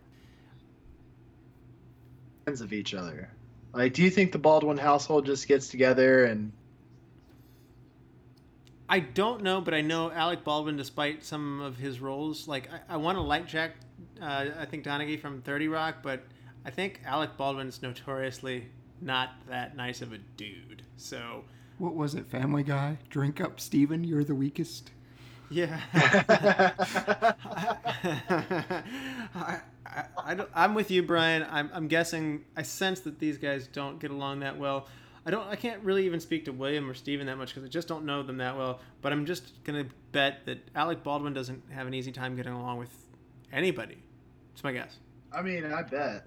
[2.43, 3.32] Friends of each other.
[3.74, 6.52] Like, do you think the Baldwin household just gets together and
[8.89, 12.93] I don't know, but I know Alec Baldwin, despite some of his roles, like I,
[12.93, 13.76] I want to like Jack,
[14.22, 16.24] uh, I think Donaghy from Thirty Rock, but
[16.65, 18.70] I think Alec Baldwin's notoriously
[19.02, 20.84] not that nice of a dude.
[20.96, 21.43] So,
[21.78, 22.98] What was it, Family Guy?
[23.10, 24.92] Drink up, Steven, you're the weakest.
[25.52, 25.80] yeah.
[29.36, 31.46] I, I, I i'm with you, Brian.
[31.50, 34.88] I'm, I'm guessing, I sense that these guys don't get along that well.
[35.26, 35.46] I don't.
[35.50, 38.06] I can't really even speak to William or Steven that much because I just don't
[38.06, 38.80] know them that well.
[39.02, 42.78] But I'm just gonna bet that Alec Baldwin doesn't have an easy time getting along
[42.78, 42.96] with
[43.52, 43.98] anybody.
[44.54, 44.96] It's my guess.
[45.34, 46.26] I mean, I bet.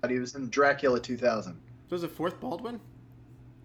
[0.00, 1.60] But he was in Dracula 2000.
[1.88, 2.80] So there's a fourth Baldwin.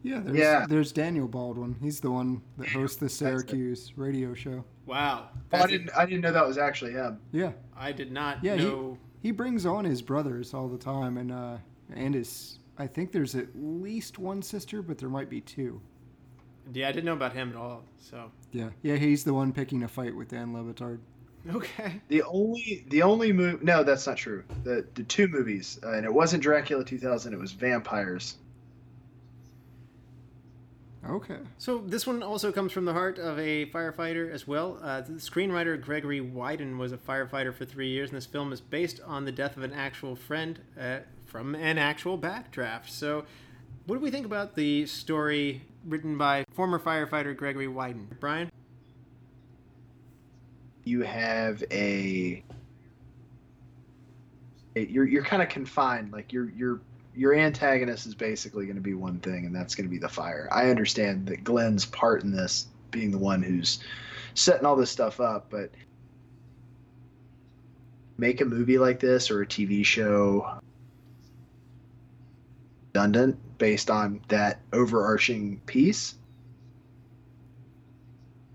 [0.01, 0.65] Yeah, there's, Yeah.
[0.67, 1.75] there's Daniel Baldwin.
[1.81, 4.63] He's the one that hosts the Syracuse radio show.
[4.85, 5.29] Wow.
[5.53, 5.91] Oh, I didn't.
[5.97, 7.19] I didn't know that was actually him.
[7.31, 11.31] Yeah, I did not Yeah, he- he brings on his brothers all the time, and
[11.31, 11.57] uh,
[11.93, 12.59] and his.
[12.77, 15.79] I think there's at least one sister, but there might be two.
[16.73, 17.83] Yeah, I didn't know about him at all.
[17.99, 20.99] So Yeah, yeah, he's the one picking a fight with Dan Le Batard.
[21.49, 22.01] Okay.
[22.07, 23.63] The only, the only movie.
[23.63, 24.43] No, that's not true.
[24.63, 27.33] The the two movies, uh, and it wasn't Dracula 2000.
[27.33, 28.37] It was Vampires.
[31.09, 31.39] Okay.
[31.57, 34.79] So this one also comes from the heart of a firefighter as well.
[34.81, 38.61] Uh, the screenwriter Gregory Widen was a firefighter for three years, and this film is
[38.61, 42.89] based on the death of an actual friend uh, from an actual backdraft.
[42.89, 43.25] So,
[43.85, 48.07] what do we think about the story written by former firefighter Gregory Widen?
[48.21, 48.49] Brian?
[50.83, 52.43] You have a.
[54.75, 56.11] You're you're kind of confined.
[56.11, 56.81] Like your your
[57.15, 60.09] your antagonist is basically going to be one thing, and that's going to be the
[60.09, 60.49] fire.
[60.51, 63.79] I understand that Glenn's part in this being the one who's
[64.33, 65.71] setting all this stuff up, but
[68.17, 70.59] make a movie like this or a TV show
[72.93, 76.15] redundant based on that overarching piece.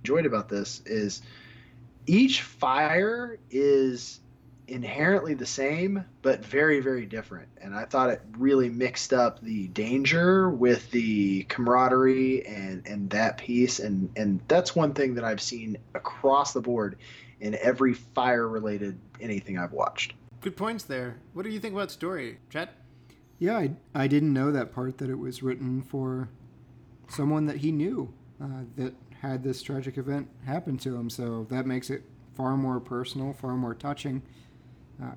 [0.04, 1.22] Enjoyed about this is
[2.08, 4.20] each fire is
[4.66, 9.66] inherently the same but very very different and i thought it really mixed up the
[9.68, 15.40] danger with the camaraderie and and that piece and and that's one thing that i've
[15.40, 16.98] seen across the board
[17.40, 21.16] in every fire related anything i've watched Good points there.
[21.32, 22.72] What do you think about story, Chet?
[23.40, 26.28] Yeah, I, I didn't know that part that it was written for
[27.08, 31.10] someone that he knew uh, that had this tragic event happen to him.
[31.10, 32.02] So that makes it
[32.34, 34.22] far more personal, far more touching.
[35.02, 35.12] Uh,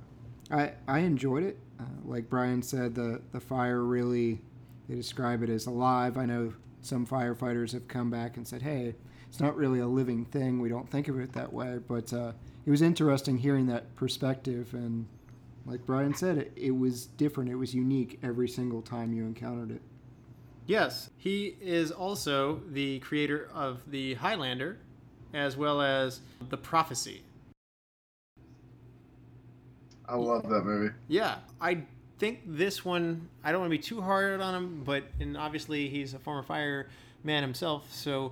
[0.49, 1.57] I I enjoyed it.
[1.79, 4.41] Uh, like Brian said, the the fire really
[4.89, 6.17] they describe it as alive.
[6.17, 8.95] I know some firefighters have come back and said, "Hey,
[9.27, 10.59] it's not really a living thing.
[10.59, 12.33] We don't think of it that way." But uh,
[12.65, 15.07] it was interesting hearing that perspective and
[15.65, 17.49] like Brian said, it, it was different.
[17.49, 19.81] It was unique every single time you encountered it.
[20.71, 24.77] Yes, he is also the creator of the Highlander,
[25.33, 27.23] as well as the Prophecy.
[30.07, 31.83] i love that movie Yeah, I
[32.19, 33.27] think this one.
[33.43, 36.41] I don't want to be too hard on him, but and obviously he's a former
[36.41, 37.93] fireman himself.
[37.93, 38.31] So,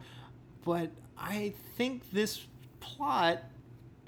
[0.63, 2.45] but I think this
[2.79, 3.43] plot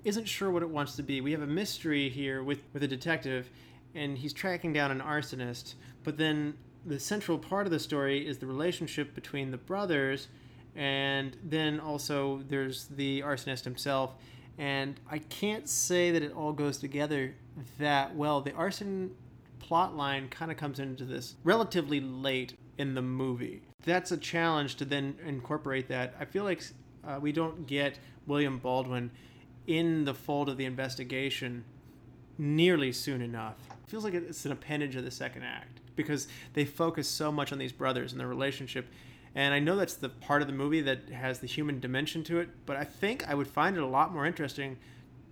[0.05, 1.19] isn't sure what it wants to be.
[1.19, 3.49] We have a mystery here with with a detective,
[3.93, 5.73] and he's tracking down an arsonist.
[6.05, 6.53] But then
[6.85, 10.27] the central part of the story is the relationship between the brothers,
[10.75, 14.15] and then also there's the arsonist himself.
[14.57, 17.35] And I can't say that it all goes together
[17.77, 18.41] that well.
[18.41, 19.11] The arson
[19.59, 23.61] plot line kind of comes into this relatively late in the movie.
[23.85, 26.15] That's a challenge to then incorporate that.
[26.19, 26.63] I feel like
[27.05, 29.11] uh, we don't get William Baldwin
[29.67, 31.63] in the fold of the investigation
[32.37, 33.55] nearly soon enough.
[33.83, 37.51] It feels like it's an appendage of the second act because they focus so much
[37.51, 38.87] on these brothers and their relationship.
[39.33, 42.39] And I know that's the part of the movie that has the human dimension to
[42.39, 44.77] it, but I think I would find it a lot more interesting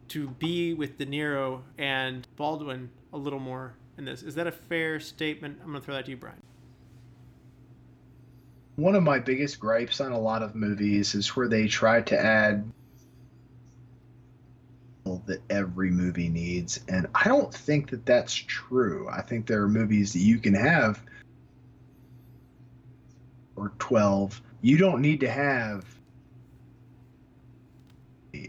[0.09, 4.23] to be with De Niro and Baldwin a little more in this.
[4.23, 5.59] Is that a fair statement?
[5.61, 6.41] I'm going to throw that to you, Brian.
[8.75, 12.17] one of my biggest gripes on a lot of movies is where they try to
[12.17, 12.71] add
[15.25, 19.07] that every movie needs and i don't think that that's true.
[19.11, 21.01] I think there are movies that you can have
[23.55, 25.85] or 12 you don't need to have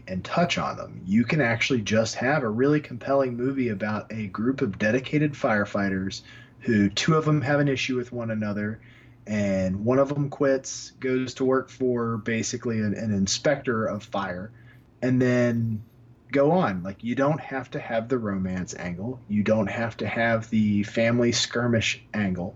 [0.07, 1.01] and touch on them.
[1.05, 6.21] You can actually just have a really compelling movie about a group of dedicated firefighters
[6.59, 8.79] who two of them have an issue with one another
[9.27, 14.51] and one of them quits, goes to work for basically an, an inspector of fire,
[15.01, 15.83] and then
[16.31, 16.83] go on.
[16.83, 20.83] Like you don't have to have the romance angle, you don't have to have the
[20.83, 22.55] family skirmish angle.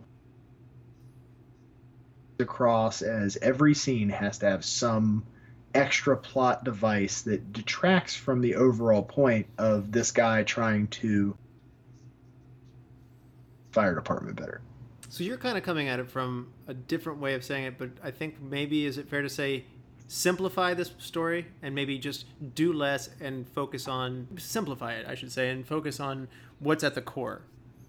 [2.40, 5.26] Across as every scene has to have some
[5.74, 11.38] extra plot device that detracts from the overall point of this guy trying to
[13.72, 14.62] fire department better.
[15.10, 17.90] So you're kind of coming at it from a different way of saying it, but
[18.04, 19.66] I think maybe is it fair to say
[20.08, 25.32] simplify this story and maybe just do less and focus on simplify it, I should
[25.32, 26.28] say, and focus on
[26.60, 27.42] what's at the core.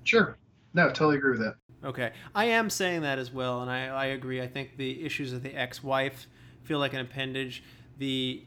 [0.04, 0.36] Sure.
[0.74, 1.56] No, totally agree with that.
[1.84, 4.40] Okay, I am saying that as well, and I, I agree.
[4.40, 6.26] I think the issues of the ex-wife
[6.62, 7.62] feel like an appendage.
[7.98, 8.42] The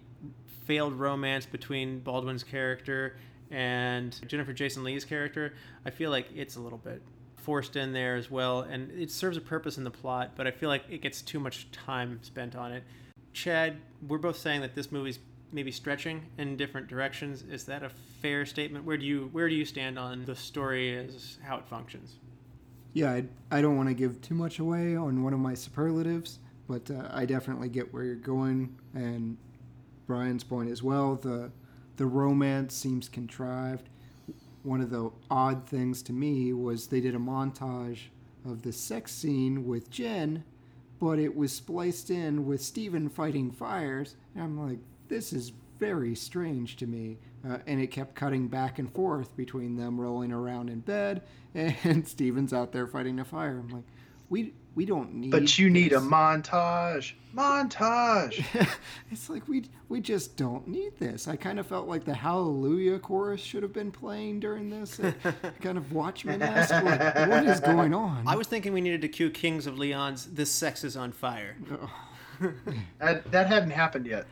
[0.66, 3.18] failed romance between Baldwin's character
[3.50, 5.54] and Jennifer Jason Leigh's character,
[5.86, 7.02] I feel like it's a little bit
[7.38, 10.52] forced in there as well, and it serves a purpose in the plot, but I
[10.52, 12.84] feel like it gets too much time spent on it.
[13.34, 15.20] Chad, we're both saying that this movie's
[15.52, 17.44] maybe stretching in different directions.
[17.50, 17.90] Is that a
[18.22, 18.86] fair statement?
[18.86, 22.16] Where do you where do you stand on the story as how it functions?
[22.94, 26.40] Yeah, I, I don't want to give too much away on one of my superlatives,
[26.68, 29.38] but uh, I definitely get where you're going, and
[30.08, 31.16] Brian's point as well.
[31.16, 31.52] The
[31.98, 33.90] the romance seems contrived.
[34.64, 38.08] One of the odd things to me was they did a montage
[38.46, 40.44] of the sex scene with Jen,
[41.00, 44.16] but it was spliced in with Steven fighting fires.
[44.36, 47.18] And I'm like, this is very strange to me.
[47.48, 51.22] Uh, and it kept cutting back and forth between them rolling around in bed
[51.56, 53.60] and Steven's out there fighting a fire.
[53.60, 53.86] I'm like,
[54.30, 55.32] we we don't need.
[55.32, 57.14] But you need a montage.
[57.36, 58.46] Montage.
[59.12, 61.28] it's like we we just don't need this.
[61.28, 65.00] I kind of felt like the Hallelujah chorus should have been playing during this.
[65.62, 66.72] kind of Watchmen esque.
[66.72, 68.28] Like, what is going on?
[68.28, 71.58] I was thinking we needed to cue Kings of Leon's "This Sex Is on Fire."
[73.00, 74.28] that, that hadn't happened yet.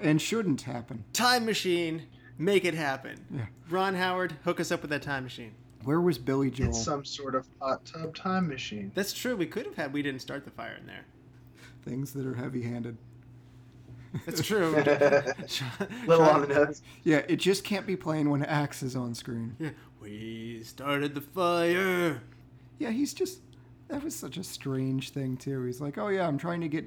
[0.00, 1.04] and shouldn't happen.
[1.12, 2.04] Time machine,
[2.38, 3.26] make it happen.
[3.30, 3.46] Yeah.
[3.68, 5.52] Ron Howard, hook us up with that time machine.
[5.84, 6.68] Where was Billy Joel?
[6.68, 8.92] It's some sort of hot tub time machine.
[8.94, 9.36] That's true.
[9.36, 9.92] We could have had.
[9.92, 11.04] We didn't start the fire in there.
[11.84, 12.96] Things that are heavy-handed.
[14.26, 14.72] That's true.
[16.06, 16.82] Little on the nose.
[17.04, 19.56] Yeah, it just can't be playing when Axe is on screen.
[19.58, 19.70] Yeah.
[20.00, 22.22] We started the fire.
[22.78, 23.40] Yeah, he's just.
[23.88, 25.64] That was such a strange thing too.
[25.64, 26.86] He's like, "Oh yeah, I'm trying to get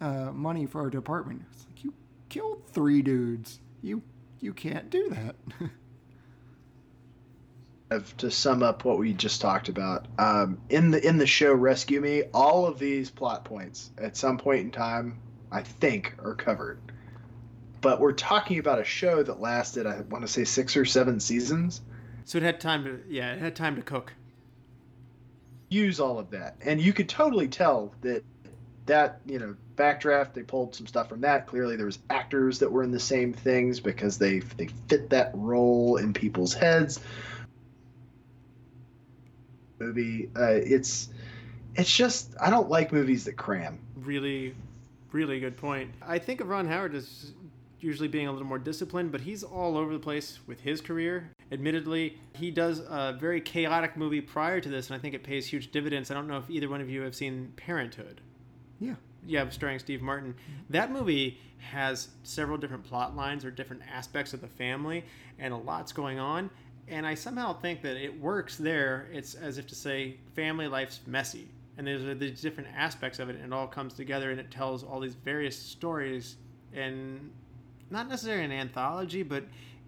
[0.00, 1.92] uh, money for our department." It's like you
[2.28, 3.58] killed three dudes.
[3.82, 4.02] You
[4.40, 5.36] you can't do that.
[7.94, 11.52] Of- to sum up what we just talked about um, in the in the show
[11.54, 15.18] rescue me all of these plot points at some point in time
[15.50, 16.78] i think are covered
[17.80, 21.20] but we're talking about a show that lasted i want to say six or seven
[21.20, 21.80] seasons
[22.24, 23.00] So it had time to.
[23.08, 24.12] Yeah, it had time to cook.
[25.68, 28.22] use all of that and you could totally tell that
[28.86, 32.70] that you know backdraft they pulled some stuff from that clearly there was actors that
[32.70, 37.00] were in the same things because they they fit that role in people's heads
[39.84, 41.08] movie uh, it's
[41.74, 44.54] it's just i don't like movies that cram Really,
[45.12, 45.90] really good point.
[46.02, 47.32] I think of Ron Howard as
[47.80, 51.30] usually being a little more disciplined, but he's all over the place with his career.
[51.52, 55.46] Admittedly, he does a very chaotic movie prior to this, and I think it pays
[55.46, 56.10] huge dividends.
[56.10, 58.20] I don't know if either one of you have seen Parenthood.
[58.80, 58.96] yeah.
[59.26, 60.34] Yeah, starring Steve Martin.
[60.68, 61.38] That movie
[61.70, 65.02] has several different plot lines or different aspects of the family,
[65.38, 66.50] and a lot's going on.
[66.88, 69.08] And I somehow think that it works there.
[69.12, 73.36] It's as if to say, family life's messy, and there's these different aspects of it,
[73.36, 76.36] and it all comes together, and it tells all these various stories,
[76.74, 77.30] and
[77.90, 79.44] not necessarily an anthology, but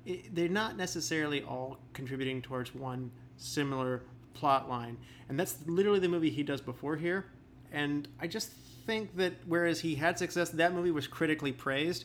[0.06, 4.96] it, they're not necessarily all contributing towards one similar plot line.
[5.28, 7.26] And that's literally the movie he does before here.
[7.72, 8.50] And I just
[8.86, 12.04] think that whereas he had success, that movie was critically praised.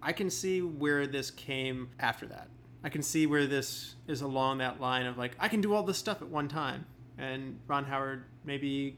[0.00, 2.48] I can see where this came after that.
[2.82, 5.82] I can see where this is along that line of like, I can do all
[5.82, 6.86] this stuff at one time.
[7.18, 8.96] And Ron Howard maybe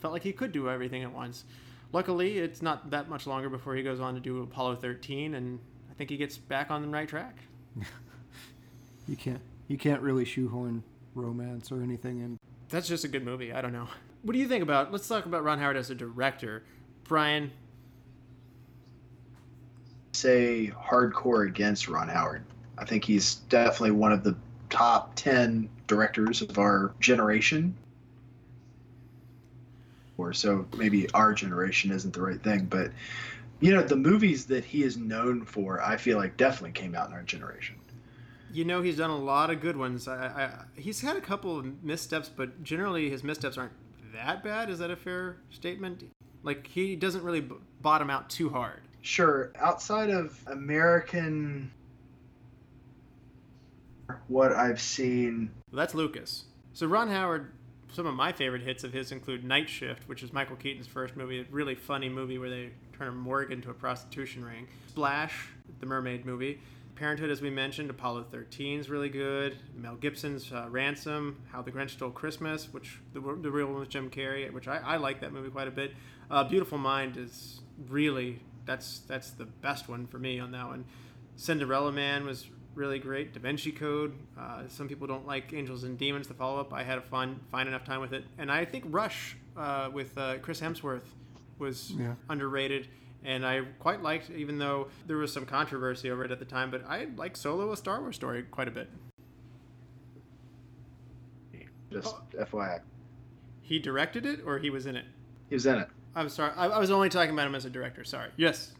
[0.00, 1.44] felt like he could do everything at once.
[1.92, 5.58] Luckily, it's not that much longer before he goes on to do Apollo 13, and
[5.90, 7.38] I think he gets back on the right track.
[9.08, 10.82] You can't you can't really shoehorn
[11.14, 12.38] romance or anything in.
[12.68, 13.52] That's just a good movie.
[13.52, 13.88] I don't know.
[14.22, 14.90] What do you think about?
[14.92, 16.64] Let's talk about Ron Howard as a director.
[17.04, 17.52] Brian,
[20.12, 22.44] say hardcore against ron howard
[22.78, 24.36] i think he's definitely one of the
[24.70, 27.74] top 10 directors of our generation
[30.18, 32.90] or so maybe our generation isn't the right thing but
[33.60, 37.08] you know the movies that he is known for i feel like definitely came out
[37.08, 37.76] in our generation
[38.48, 40.06] you know he's done a lot of good ones.
[40.08, 43.72] I, I, he's had a couple of missteps, but generally his missteps aren't
[44.12, 44.70] that bad.
[44.70, 46.04] Is that a fair statement?
[46.42, 48.82] Like he doesn't really b- bottom out too hard.
[49.02, 51.70] sure outside of american
[54.28, 56.44] what i've seen Well, that's Lucas.
[56.72, 57.52] So Ron Howard,
[57.92, 61.16] some of my favorite hits of his include Night Shift, which is Michael Keaton's first
[61.16, 64.68] movie, a really funny movie where they turn a morgue into a prostitution ring.
[64.88, 65.48] Splash,
[65.80, 66.60] the mermaid movie.
[66.96, 69.56] Parenthood, as we mentioned, Apollo 13 is really good.
[69.74, 73.88] Mel Gibson's uh, Ransom, How the Grinch Stole Christmas, which the, the real one with
[73.88, 75.92] Jim Carrey, which I, I like that movie quite a bit.
[76.30, 80.84] Uh, Beautiful Mind is really that's that's the best one for me on that one.
[81.36, 82.46] Cinderella Man was
[82.76, 83.32] really great.
[83.32, 84.14] Da Vinci Code.
[84.38, 86.72] Uh, some people don't like Angels and Demons, the follow up.
[86.72, 88.24] I had a fun, fine enough time with it.
[88.38, 91.00] And I think Rush uh, with uh, Chris Hemsworth
[91.58, 92.14] was Yeah.
[92.28, 92.86] underrated.
[93.24, 96.70] And I quite liked, even though there was some controversy over it at the time,
[96.70, 98.88] but I like Solo, a Star Wars story, quite a bit.
[101.90, 102.80] Just FYI,
[103.62, 105.04] He directed it or he was in it?
[105.48, 105.88] he was in it.
[106.14, 106.52] I'm sorry.
[106.56, 108.04] I, I was only talking about him as a director.
[108.04, 108.30] Sorry.
[108.36, 108.74] Yes.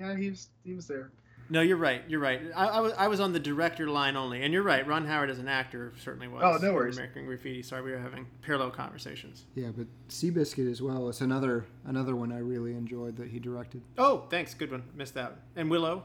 [0.00, 0.48] Yeah, he was.
[0.64, 1.10] He was there.
[1.50, 2.02] No, you're right.
[2.08, 2.40] You're right.
[2.54, 4.44] I, I, was, I was on the director line only.
[4.44, 4.86] And you're right.
[4.86, 6.42] Ron Howard as an actor certainly was.
[6.44, 6.96] Oh, no worries.
[6.96, 7.60] American Graffiti.
[7.64, 9.46] Sorry, we were having parallel conversations.
[9.56, 11.08] Yeah, but Seabiscuit as well.
[11.08, 13.82] It's another another one I really enjoyed that he directed.
[13.98, 14.54] Oh, thanks.
[14.54, 14.84] Good one.
[14.94, 15.38] Missed that.
[15.56, 16.04] And Willow.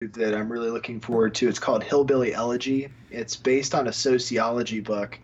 [0.00, 1.48] that I'm really looking forward to.
[1.48, 2.88] It's called Hillbilly Elegy.
[3.12, 5.16] It's based on a sociology book,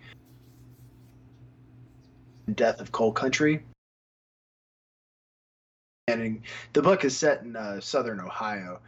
[2.55, 3.65] Death of Coal Country.
[6.07, 6.43] And
[6.75, 8.81] the book is set in uh, southern Ohio,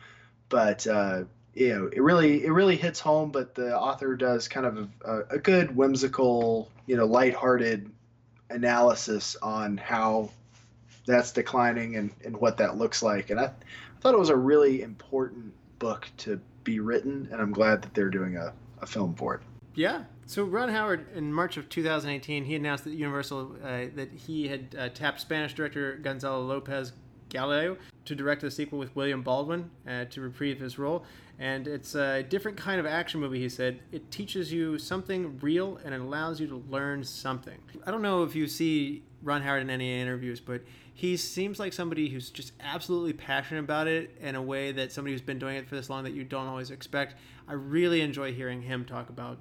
[0.51, 3.31] but uh, you know it really it really hits home.
[3.31, 7.91] But the author does kind of a, a good whimsical, you know, lighthearted
[8.51, 10.31] analysis on how
[11.07, 13.31] that's declining and, and what that looks like.
[13.31, 17.53] And I, I thought it was a really important book to be written, and I'm
[17.53, 18.53] glad that they're doing a,
[18.83, 19.41] a film for it.
[19.75, 20.05] Yeah.
[20.27, 24.77] So Ron Howard, in March of 2018, he announced that Universal uh, that he had
[24.79, 26.93] uh, tapped Spanish director Gonzalo Lopez
[27.29, 31.05] Gallego to direct the sequel with William Baldwin uh, to reprieve his role.
[31.39, 33.81] And it's a different kind of action movie, he said.
[33.93, 37.59] It teaches you something real and it allows you to learn something.
[37.87, 40.63] I don't know if you see Ron Howard in any interviews, but
[40.95, 45.13] he seems like somebody who's just absolutely passionate about it in a way that somebody
[45.13, 47.17] who's been doing it for this long that you don't always expect.
[47.47, 49.39] I really enjoy hearing him talk about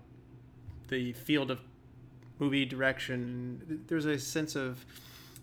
[0.90, 1.62] the field of
[2.40, 3.84] movie direction.
[3.88, 4.86] There's a sense of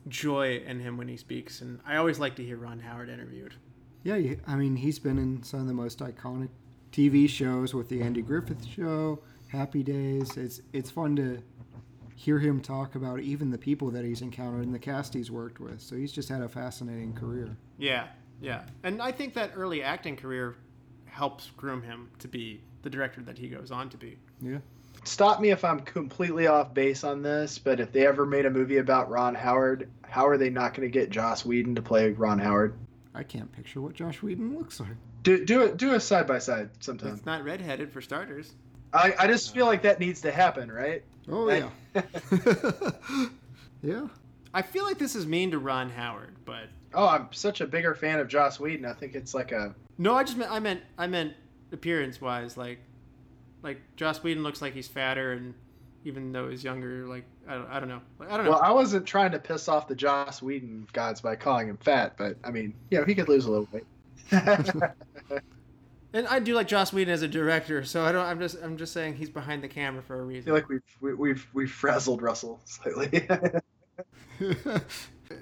[0.08, 3.54] joy in him when he speaks, and I always like to hear Ron Howard interviewed.
[4.02, 6.48] Yeah, I mean he's been in some of the most iconic
[6.90, 10.36] TV shows with the Andy Griffith Show, Happy Days.
[10.36, 11.42] It's it's fun to
[12.16, 15.60] hear him talk about even the people that he's encountered and the cast he's worked
[15.60, 15.80] with.
[15.80, 17.56] So he's just had a fascinating career.
[17.78, 18.08] Yeah,
[18.40, 20.56] yeah, and I think that early acting career
[21.06, 24.18] helps groom him to be the director that he goes on to be.
[24.40, 24.58] Yeah.
[25.04, 28.50] Stop me if I'm completely off base on this, but if they ever made a
[28.50, 32.10] movie about Ron Howard, how are they not going to get Joss Whedon to play
[32.12, 32.74] Ron Howard?
[33.14, 34.90] I can't picture what Joss Whedon looks like.
[35.22, 37.14] Do do it do a side by side sometime.
[37.14, 38.54] It's not redheaded for starters.
[38.92, 41.02] I, I just feel like that needs to happen, right?
[41.28, 42.02] Oh I- yeah.
[43.82, 44.06] yeah.
[44.54, 47.94] I feel like this is mean to Ron Howard, but Oh, I'm such a bigger
[47.94, 48.84] fan of Joss Whedon.
[48.84, 51.34] I think it's like a no, I just meant I meant I meant
[51.72, 52.80] appearance wise, like
[53.62, 55.54] like Joss Whedon looks like he's fatter, and
[56.04, 58.52] even though he's younger, like I don't, I don't know, like, I don't know.
[58.52, 58.62] well.
[58.62, 62.36] I wasn't trying to piss off the Joss Whedon gods by calling him fat, but
[62.44, 63.84] I mean, you know, he could lose a little weight.
[66.14, 68.26] And I do like Joss Whedon as a director, so I don't.
[68.26, 68.62] I'm just.
[68.62, 70.44] I'm just saying he's behind the camera for a reason.
[70.44, 73.26] feel like we've we, we've we've frazzled Russell slightly.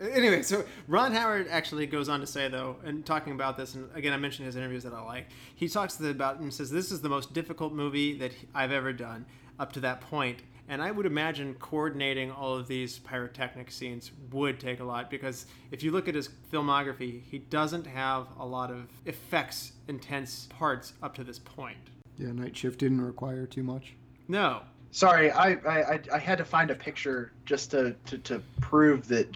[0.00, 3.88] anyway, so Ron Howard actually goes on to say though, and talking about this, and
[3.94, 5.26] again, I mentioned his interviews that I like.
[5.54, 9.26] He talks about and says this is the most difficult movie that I've ever done
[9.58, 10.10] up to that point.
[10.38, 15.10] point, and I would imagine coordinating all of these pyrotechnic scenes would take a lot
[15.10, 20.46] because if you look at his filmography, he doesn't have a lot of effects intense
[20.50, 21.76] parts up to this point.
[22.18, 23.94] yeah, Night Shift didn't require too much.
[24.28, 28.42] No, Sorry, I, I I- I had to find a picture just to to, to
[28.60, 29.28] prove that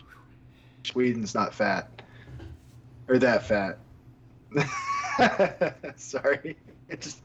[0.93, 2.03] Whedon's not fat
[3.09, 3.79] or that fat.
[5.97, 6.57] Sorry,
[6.89, 7.23] it just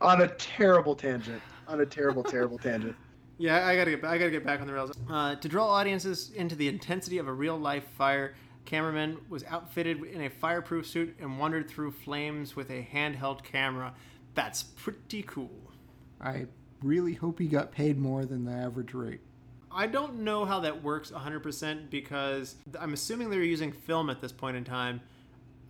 [0.00, 1.42] on a terrible tangent.
[1.68, 2.96] On a terrible, terrible tangent.
[3.38, 4.02] Yeah, I gotta get.
[4.02, 4.92] I gotta get back on the rails.
[5.10, 10.02] Uh, to draw audiences into the intensity of a real life fire, cameraman was outfitted
[10.04, 13.92] in a fireproof suit and wandered through flames with a handheld camera.
[14.34, 15.70] That's pretty cool.
[16.18, 16.46] I
[16.82, 19.20] really hope he got paid more than the average rate.
[19.76, 24.32] I don't know how that works 100% because I'm assuming they're using film at this
[24.32, 25.02] point in time.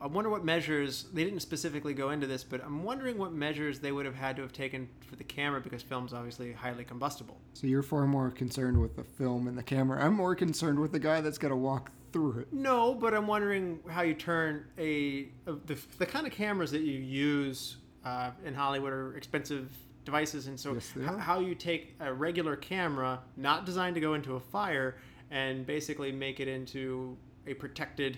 [0.00, 3.80] I wonder what measures, they didn't specifically go into this, but I'm wondering what measures
[3.80, 7.36] they would have had to have taken for the camera because film's obviously highly combustible.
[7.54, 10.04] So you're far more concerned with the film and the camera.
[10.04, 12.52] I'm more concerned with the guy that's got to walk through it.
[12.52, 16.82] No, but I'm wondering how you turn a, a the, the kind of cameras that
[16.82, 19.72] you use uh, in Hollywood are expensive
[20.06, 24.14] devices, and so Yes, h- how you take a regular camera, not designed to go
[24.14, 24.96] into a fire,
[25.30, 28.16] and basically make it into a protected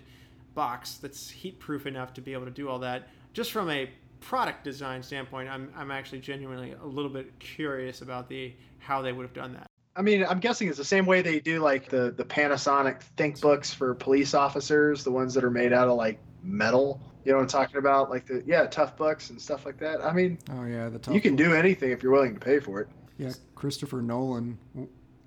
[0.55, 3.09] box that's heat proof enough to be able to do all that.
[3.32, 8.28] Just from a product design standpoint, I'm, I'm actually genuinely a little bit curious about
[8.28, 9.66] the how they would have done that.
[9.97, 13.41] I mean, I'm guessing it's the same way they do like the the Panasonic Think
[13.41, 17.01] books for police officers, the ones that are made out of like metal.
[17.25, 18.11] You know what I'm talking about?
[18.11, 20.03] Like the yeah, Toughbooks and stuff like that.
[20.05, 21.14] I mean, Oh yeah, the top.
[21.14, 22.89] you can do anything if you're willing to pay for it.
[23.19, 24.59] Yeah, Christopher Nolan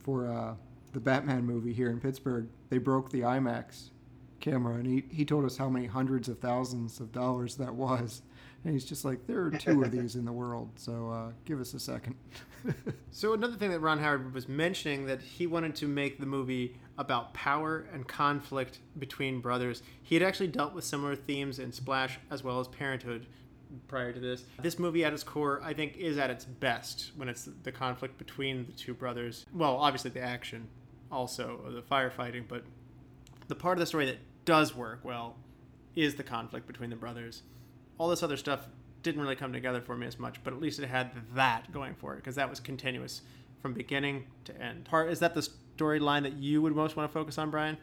[0.04, 0.56] for uh,
[0.94, 2.48] the Batman movie here in Pittsburgh.
[2.70, 3.90] They broke the IMAX
[4.40, 8.22] camera, and he, he told us how many hundreds of thousands of dollars that was.
[8.64, 11.60] And he's just like, there are two of these in the world, so uh, give
[11.60, 12.16] us a second.
[13.14, 16.78] So another thing that Ron Howard was mentioning that he wanted to make the movie
[16.98, 19.84] about power and conflict between brothers.
[20.02, 23.26] He had actually dealt with similar themes in Splash as well as Parenthood
[23.88, 24.46] prior to this.
[24.62, 28.18] This movie at its core, I think, is at its best when it's the conflict
[28.18, 29.46] between the two brothers.
[29.54, 30.68] Well, obviously the action
[31.12, 32.64] also the firefighting, but
[33.48, 35.36] the part of the story that does work well
[35.96, 37.44] is the conflict between the brothers.
[38.02, 38.66] All this other stuff
[39.04, 41.94] didn't really come together for me as much, but at least it had that going
[41.94, 43.22] for it because that was continuous
[43.62, 44.86] from beginning to end.
[44.86, 45.48] Part is that the
[45.78, 47.78] storyline that you would most want to focus on, Brian?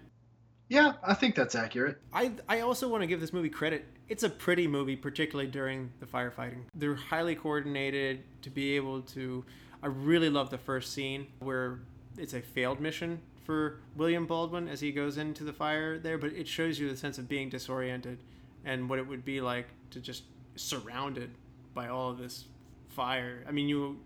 [0.68, 1.98] Yeah, I think that's accurate.
[2.12, 3.84] I I also want to give this movie credit.
[4.08, 6.62] It's a pretty movie, particularly during the firefighting.
[6.74, 9.44] They're highly coordinated to be able to.
[9.84, 11.78] I really love the first scene where
[12.18, 16.32] it's a failed mission for William Baldwin as he goes into the fire there, but
[16.32, 18.18] it shows you the sense of being disoriented
[18.64, 20.24] and what it would be like to just
[20.56, 21.30] surrounded
[21.74, 22.44] by all of this
[22.88, 23.44] fire.
[23.48, 23.98] I mean, you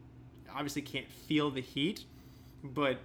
[0.52, 2.04] obviously can't feel the heat,
[2.62, 2.98] but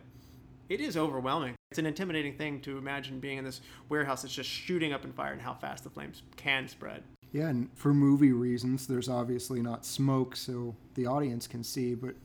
[0.69, 1.55] it is overwhelming.
[1.71, 5.13] It's an intimidating thing to imagine being in this warehouse that's just shooting up in
[5.13, 7.03] fire and how fast the flames can spread.
[7.31, 12.15] Yeah, and for movie reasons, there's obviously not smoke so the audience can see, but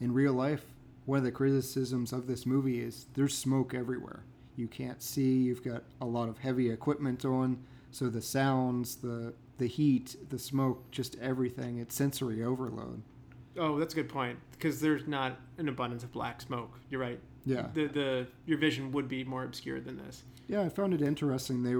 [0.00, 0.64] in real life,
[1.04, 4.22] one of the criticisms of this movie is there's smoke everywhere.
[4.56, 7.58] You can't see, you've got a lot of heavy equipment on,
[7.90, 13.00] so the sounds, the the heat, the smoke, just everything, it's sensory overload.
[13.56, 16.80] Oh, that's a good point because there's not an abundance of black smoke.
[16.90, 17.20] You're right.
[17.44, 17.68] Yeah.
[17.72, 20.24] The the your vision would be more obscure than this.
[20.48, 21.62] Yeah, I found it interesting.
[21.62, 21.76] They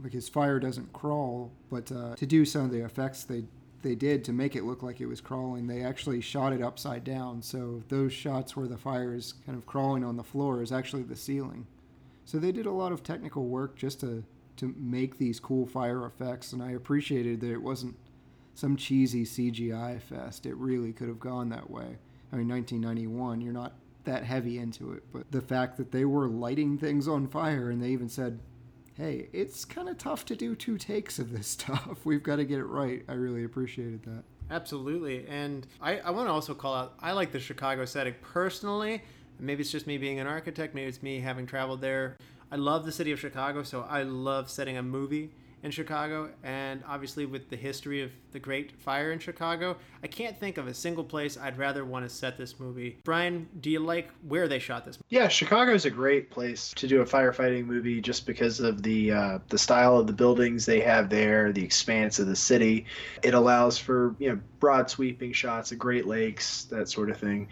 [0.00, 3.42] because fire doesn't crawl, but uh, to do some of the effects they
[3.82, 7.02] they did to make it look like it was crawling, they actually shot it upside
[7.02, 7.42] down.
[7.42, 11.02] So those shots where the fire is kind of crawling on the floor is actually
[11.02, 11.66] the ceiling.
[12.24, 14.22] So they did a lot of technical work just to
[14.56, 17.96] to make these cool fire effects, and I appreciated that it wasn't
[18.54, 20.46] some cheesy CGI fest.
[20.46, 21.98] It really could have gone that way.
[22.32, 23.74] I mean, 1991, you're not
[24.04, 27.82] that heavy into it, but the fact that they were lighting things on fire and
[27.82, 28.38] they even said,
[28.94, 31.98] hey, it's kind of tough to do two takes of this stuff.
[32.04, 33.02] We've got to get it right.
[33.08, 34.24] I really appreciated that.
[34.50, 35.26] Absolutely.
[35.26, 39.02] And I, I want to also call out I like the Chicago aesthetic personally.
[39.40, 42.16] Maybe it's just me being an architect, maybe it's me having traveled there.
[42.54, 45.32] I love the city of Chicago, so I love setting a movie
[45.64, 46.30] in Chicago.
[46.44, 50.68] And obviously, with the history of the Great Fire in Chicago, I can't think of
[50.68, 53.00] a single place I'd rather want to set this movie.
[53.02, 55.00] Brian, do you like where they shot this?
[55.08, 59.10] Yeah, Chicago is a great place to do a firefighting movie just because of the
[59.10, 62.86] uh, the style of the buildings they have there, the expanse of the city.
[63.24, 67.48] It allows for you know broad sweeping shots of Great Lakes, that sort of thing.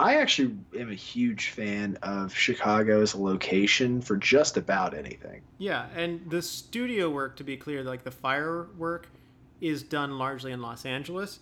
[0.00, 5.42] I actually am a huge fan of Chicago as a location for just about anything.
[5.58, 9.08] Yeah, and the studio work, to be clear, like the firework,
[9.60, 11.38] is done largely in Los Angeles,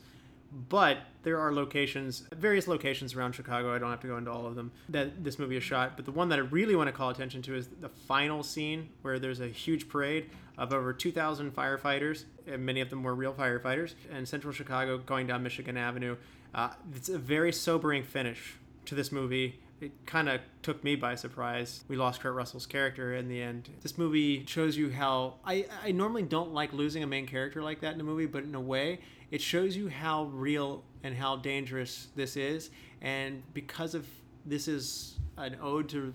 [0.68, 3.74] but there are locations, various locations around Chicago.
[3.74, 5.92] I don't have to go into all of them that this movie is shot.
[5.96, 8.88] But the one that I really want to call attention to is the final scene
[9.02, 13.32] where there's a huge parade of over 2,000 firefighters, and many of them were real
[13.32, 16.16] firefighters, in central Chicago going down Michigan Avenue.
[16.54, 21.14] Uh, it's a very sobering finish to this movie it kind of took me by
[21.14, 21.84] surprise.
[21.88, 23.70] We lost Kurt Russell's character in the end.
[23.80, 27.80] This movie shows you how I, I normally don't like losing a main character like
[27.80, 31.36] that in a movie, but in a way, it shows you how real and how
[31.36, 32.70] dangerous this is.
[33.00, 34.06] And because of
[34.44, 36.12] this is an ode to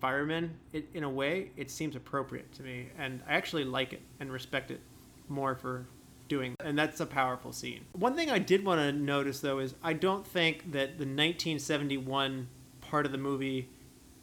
[0.00, 2.88] firemen, it, in a way, it seems appropriate to me.
[2.98, 4.80] And I actually like it and respect it
[5.28, 5.86] more for
[6.28, 9.74] doing and that's a powerful scene one thing i did want to notice though is
[9.82, 12.48] i don't think that the 1971
[12.80, 13.68] part of the movie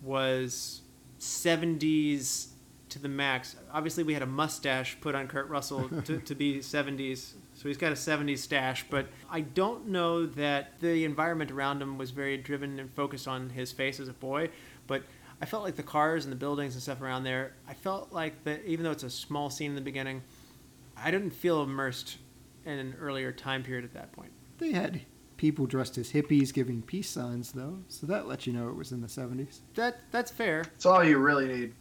[0.01, 0.81] was
[1.19, 2.47] 70s
[2.91, 3.55] to the max.
[3.71, 7.77] Obviously, we had a mustache put on Kurt Russell to, to be 70s, so he's
[7.77, 8.85] got a 70s stash.
[8.89, 13.49] But I don't know that the environment around him was very driven and focused on
[13.49, 14.49] his face as a boy.
[14.87, 15.03] But
[15.41, 18.43] I felt like the cars and the buildings and stuff around there, I felt like
[18.43, 20.21] that even though it's a small scene in the beginning,
[21.03, 22.17] I didn't feel immersed
[22.65, 24.31] in an earlier time period at that point.
[24.57, 25.01] They had
[25.37, 28.91] people dressed as hippies giving peace signs, though, so that lets you know it was
[28.91, 29.59] in the 70s.
[29.75, 30.63] That that's fair.
[30.63, 31.73] That's all you really need.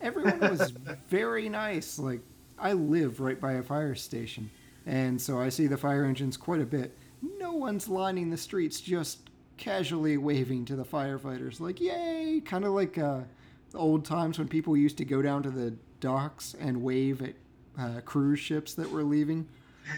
[0.00, 0.72] Everyone was
[1.08, 1.98] very nice.
[1.98, 2.20] Like
[2.58, 4.50] I live right by a fire station,
[4.84, 6.96] and so I see the fire engines quite a bit.
[7.38, 12.42] No one's lining the streets just casually waving to the firefighters, like, yay!
[12.44, 13.20] Kind of like uh,
[13.70, 17.34] the old times when people used to go down to the docks and wave at
[17.78, 19.48] uh, cruise ships that were leaving.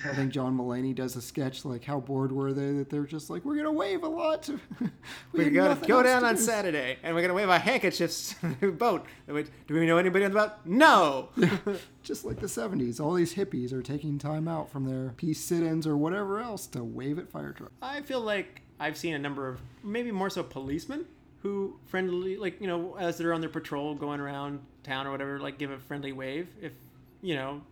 [0.05, 3.31] I think John Mulaney does a sketch like how bored were they that they're just
[3.31, 4.43] like we're gonna wave a lot.
[4.45, 4.91] To, we
[5.33, 6.37] we're gonna go down to on.
[6.37, 9.07] Saturday, and we're gonna wave our handkerchiefs to the boat.
[9.27, 10.53] Do we know anybody on the boat?
[10.65, 11.31] No.
[12.03, 15.87] Just like the 70s, all these hippies are taking time out from their peace sit-ins
[15.87, 17.73] or whatever else to wave at fire trucks.
[17.83, 21.07] I feel like I've seen a number of maybe more so policemen
[21.43, 25.39] who friendly, like you know, as they're on their patrol going around town or whatever,
[25.41, 26.49] like give a friendly wave.
[26.61, 26.73] If
[27.21, 27.63] you know,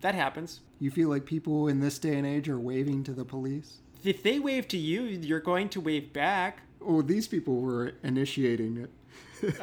[0.00, 0.60] that happens.
[0.78, 3.78] You feel like people in this day and age are waving to the police?
[4.02, 6.62] If they wave to you, you're going to wave back.
[6.80, 8.90] Oh, these people were initiating it.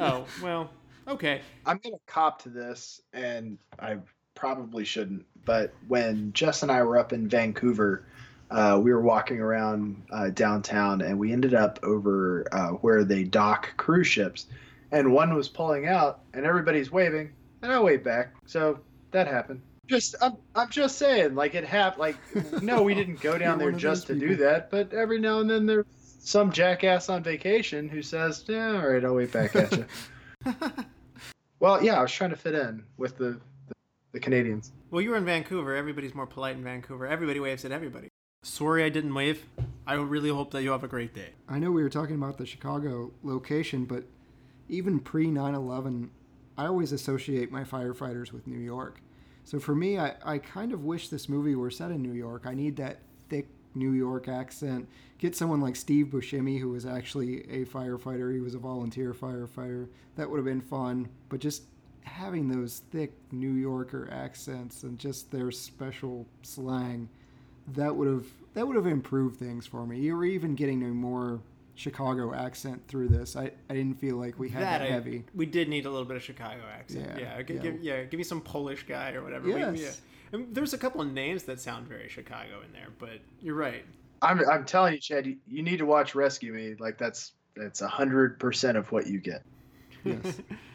[0.00, 0.70] Oh well,
[1.06, 1.40] okay.
[1.64, 3.98] I'm gonna cop to this, and I
[4.34, 5.24] probably shouldn't.
[5.44, 8.04] But when Jess and I were up in Vancouver,
[8.50, 13.22] uh, we were walking around uh, downtown, and we ended up over uh, where they
[13.22, 14.46] dock cruise ships,
[14.90, 17.30] and one was pulling out, and everybody's waving,
[17.62, 18.34] and I wave back.
[18.46, 18.80] So
[19.10, 19.62] that happened.
[19.86, 22.00] Just I'm, I'm just saying, like it happened.
[22.00, 25.40] Like no, we didn't go down there just to those do that, but every now
[25.40, 25.86] and then there's
[26.20, 29.86] some jackass on vacation who says, "Yeah, all right, I'll wave back at you."
[31.60, 33.74] Well, yeah, I was trying to fit in with the the,
[34.12, 34.72] the Canadians.
[34.90, 35.74] Well, you were in Vancouver.
[35.74, 37.06] Everybody's more polite in Vancouver.
[37.06, 38.08] Everybody waves at everybody.
[38.44, 39.44] Sorry, I didn't wave.
[39.86, 41.30] I really hope that you have a great day.
[41.48, 44.04] I know we were talking about the Chicago location, but
[44.68, 46.10] even pre 9 11,
[46.58, 49.00] I always associate my firefighters with New York.
[49.44, 52.42] So for me, I, I kind of wish this movie were set in New York.
[52.44, 52.98] I need that
[53.30, 54.88] thick New York accent.
[55.18, 58.34] Get someone like Steve Buscemi, who was actually a firefighter.
[58.34, 59.88] He was a volunteer firefighter.
[60.16, 61.08] That would have been fun.
[61.28, 61.62] But just
[62.02, 67.08] having those thick New Yorker accents and just their special slang,
[67.68, 70.00] that would have that would have improved things for me.
[70.00, 71.40] You were even getting a more
[71.78, 73.36] Chicago accent through this.
[73.36, 75.24] I, I didn't feel like we had that, I- heavy.
[75.34, 77.06] we did need a little bit of Chicago accent.
[77.16, 77.60] Yeah, Yeah, gi- yeah.
[77.60, 78.02] Give, yeah.
[78.04, 79.46] Give me some Polish guy or whatever.
[79.46, 79.90] We- yeah.
[80.32, 83.84] And there's a couple of names that sound very Chicago in there, but you're right.
[84.20, 86.74] I'm I'm telling you, Chad, you, you need to watch Rescue Me.
[86.78, 89.42] Like that's that's a hundred percent of what you get.
[90.04, 90.40] Yes.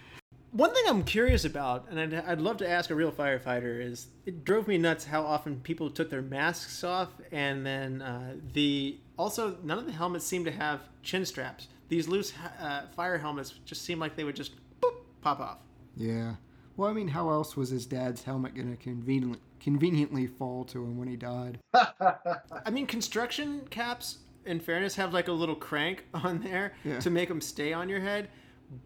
[0.53, 4.07] One thing I'm curious about, and I'd, I'd love to ask a real firefighter, is
[4.27, 8.99] it drove me nuts how often people took their masks off, and then uh, the
[9.17, 11.69] also none of the helmets seem to have chin straps.
[11.89, 15.57] These loose uh, fire helmets just seem like they would just boop, pop off.
[15.97, 16.35] yeah.
[16.75, 20.83] Well, I mean, how else was his dad's helmet going to conveniently conveniently fall to
[20.83, 21.59] him when he died?
[21.73, 26.99] I mean, construction caps, in fairness, have like a little crank on there Yeah.
[26.99, 28.29] to make them stay on your head.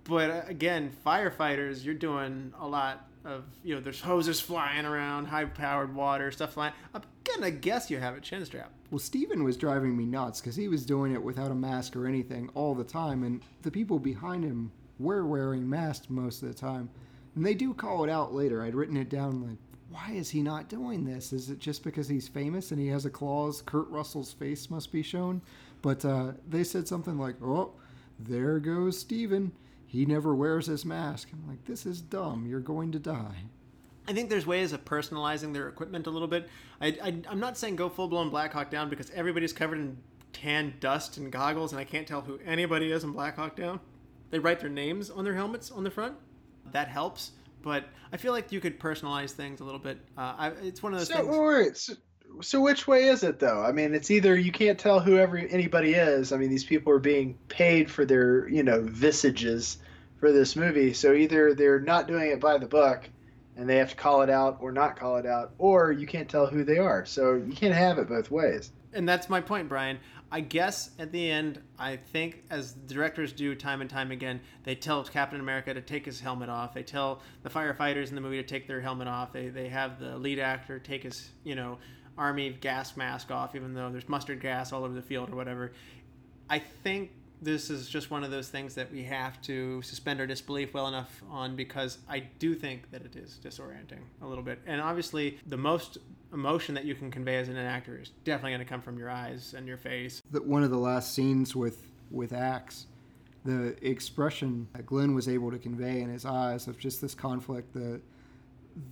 [0.03, 5.25] But uh, again, firefighters, you're doing a lot of, you know, there's hoses flying around,
[5.25, 6.73] high powered water, stuff flying.
[6.93, 8.71] I'm gonna guess you have a chin strap.
[8.89, 12.07] Well, Steven was driving me nuts because he was doing it without a mask or
[12.07, 16.53] anything all the time, and the people behind him were wearing masks most of the
[16.53, 16.89] time.
[17.35, 18.63] And they do call it out later.
[18.63, 19.57] I'd written it down like,
[19.89, 21.33] why is he not doing this?
[21.33, 23.61] Is it just because he's famous and he has a clause?
[23.61, 25.41] Kurt Russell's face must be shown.
[25.81, 27.73] But uh, they said something like, oh,
[28.19, 29.51] there goes Steven.
[29.87, 31.29] He never wears his mask.
[31.33, 32.45] I'm like, this is dumb.
[32.45, 33.45] You're going to die.
[34.07, 36.47] I think there's ways of personalizing their equipment a little bit.
[36.79, 39.97] I, I, I'm not saying go full blown Black Hawk Down because everybody's covered in
[40.33, 43.79] tan dust and goggles, and I can't tell who anybody is in Black Hawk Down.
[44.29, 46.15] They write their names on their helmets on the front.
[46.73, 47.31] That helps,
[47.61, 49.99] but I feel like you could personalize things a little bit.
[50.17, 51.37] Uh, I, it's one of those So, things.
[51.37, 51.93] wait, so,
[52.41, 53.61] so which way is it though?
[53.63, 56.31] I mean, it's either you can't tell who every anybody is.
[56.31, 59.77] I mean, these people are being paid for their you know visages
[60.19, 63.09] for this movie, so either they're not doing it by the book,
[63.55, 66.29] and they have to call it out or not call it out, or you can't
[66.29, 67.05] tell who they are.
[67.05, 68.71] So you can't have it both ways.
[68.93, 69.99] And that's my point, Brian.
[70.29, 74.75] I guess at the end, I think as directors do time and time again, they
[74.75, 76.73] tell Captain America to take his helmet off.
[76.73, 79.31] They tell the firefighters in the movie to take their helmet off.
[79.31, 81.77] They, they have the lead actor take his, you know,
[82.17, 85.71] army gas mask off, even though there's mustard gas all over the field or whatever.
[86.49, 87.11] I think
[87.41, 90.87] this is just one of those things that we have to suspend our disbelief well
[90.87, 94.59] enough on because I do think that it is disorienting a little bit.
[94.65, 95.99] And obviously, the most
[96.33, 99.09] emotion that you can convey as an actor is definitely going to come from your
[99.09, 100.21] eyes and your face.
[100.31, 102.87] one of the last scenes with with Axe,
[103.43, 107.73] the expression that Glenn was able to convey in his eyes of just this conflict,
[107.73, 108.01] the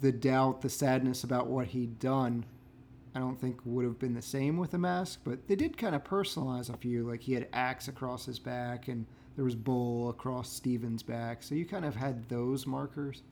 [0.02, 2.46] the doubt, the sadness about what he'd done,
[3.16, 5.22] I don't think would have been the same with a mask.
[5.24, 8.90] But they did kind of personalize a few, like he had Axe across his back,
[8.90, 9.06] and
[9.36, 13.24] there was Bull across Steven's back, so you kind of had those markers.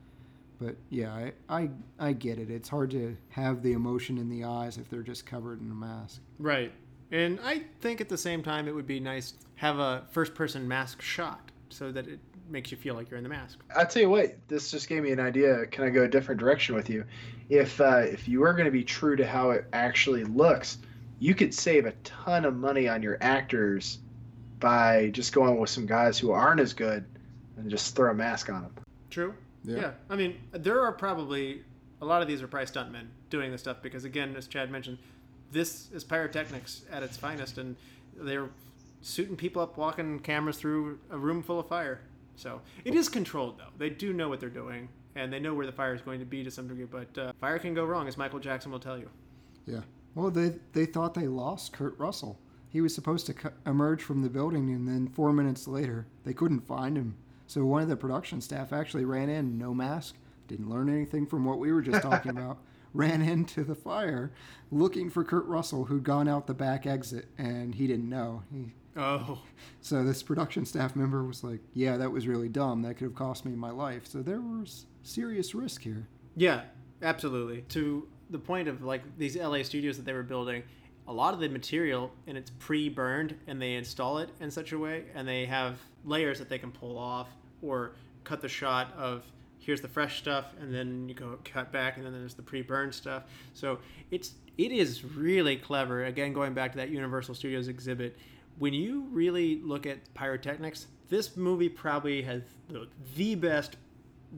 [0.58, 2.50] But yeah, I, I I get it.
[2.50, 5.74] It's hard to have the emotion in the eyes if they're just covered in a
[5.74, 6.20] mask.
[6.38, 6.72] Right.
[7.10, 10.66] And I think at the same time it would be nice have a first person
[10.66, 13.58] mask shot so that it makes you feel like you're in the mask.
[13.76, 15.66] I tell you what, this just gave me an idea.
[15.66, 17.04] Can I go a different direction with you?
[17.48, 20.78] If uh, if you are going to be true to how it actually looks,
[21.18, 23.98] you could save a ton of money on your actors
[24.60, 27.04] by just going with some guys who aren't as good
[27.56, 28.74] and just throw a mask on them.
[29.10, 29.34] True.
[29.64, 29.76] Yeah.
[29.76, 29.90] Yeah.
[30.10, 31.62] I mean, there are probably
[32.00, 34.98] a lot of these are probably stuntmen doing this stuff because, again, as Chad mentioned,
[35.50, 37.76] this is pyrotechnics at its finest, and
[38.16, 38.48] they're
[39.00, 42.00] suiting people up, walking cameras through a room full of fire.
[42.36, 43.72] So it is controlled, though.
[43.78, 46.26] They do know what they're doing, and they know where the fire is going to
[46.26, 46.86] be to some degree.
[46.86, 49.08] But uh, fire can go wrong, as Michael Jackson will tell you.
[49.66, 49.80] Yeah.
[50.14, 52.38] Well, they they thought they lost Kurt Russell.
[52.68, 56.32] He was supposed to co- emerge from the building, and then four minutes later, they
[56.34, 57.16] couldn't find him.
[57.46, 60.16] So one of the production staff actually ran in, no mask,
[60.48, 62.58] didn't learn anything from what we were just talking about.
[62.92, 64.32] Ran into the fire,
[64.70, 68.42] looking for Kurt Russell, who'd gone out the back exit, and he didn't know.
[68.52, 69.40] He, Oh,
[69.80, 72.82] so this production staff member was like, "Yeah, that was really dumb.
[72.82, 76.06] That could have cost me my life." So there was serious risk here.
[76.36, 76.62] Yeah,
[77.02, 77.62] absolutely.
[77.70, 80.62] To the point of like these LA studios that they were building,
[81.06, 84.78] a lot of the material and it's pre-burned and they install it in such a
[84.78, 87.28] way and they have layers that they can pull off
[87.62, 87.92] or
[88.24, 89.22] cut the shot of
[89.58, 92.94] here's the fresh stuff and then you go cut back and then there's the pre-burned
[92.94, 93.24] stuff.
[93.52, 93.78] So
[94.10, 96.04] it's it is really clever.
[96.04, 98.16] Again, going back to that Universal Studios exhibit,
[98.58, 103.76] when you really look at pyrotechnics, this movie probably has the, the best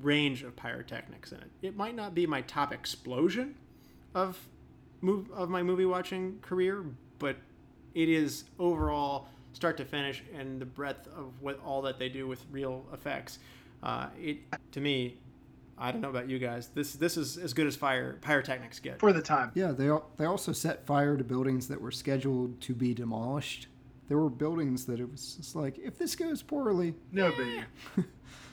[0.03, 1.51] range of pyrotechnics in it.
[1.63, 3.55] It might not be my top explosion
[4.15, 4.39] of
[5.01, 6.85] move of my movie watching career,
[7.19, 7.37] but
[7.95, 12.27] it is overall start to finish and the breadth of what all that they do
[12.27, 13.39] with real effects.
[13.83, 14.39] Uh, it
[14.73, 15.17] to me,
[15.79, 16.69] I don't know about you guys.
[16.69, 18.99] This this is as good as fire pyrotechnics get.
[18.99, 19.53] For the time.
[19.55, 23.69] Yeah, they they also set fire to buildings that were scheduled to be demolished.
[24.09, 27.65] There were buildings that it was just like, if this goes poorly, No biggie.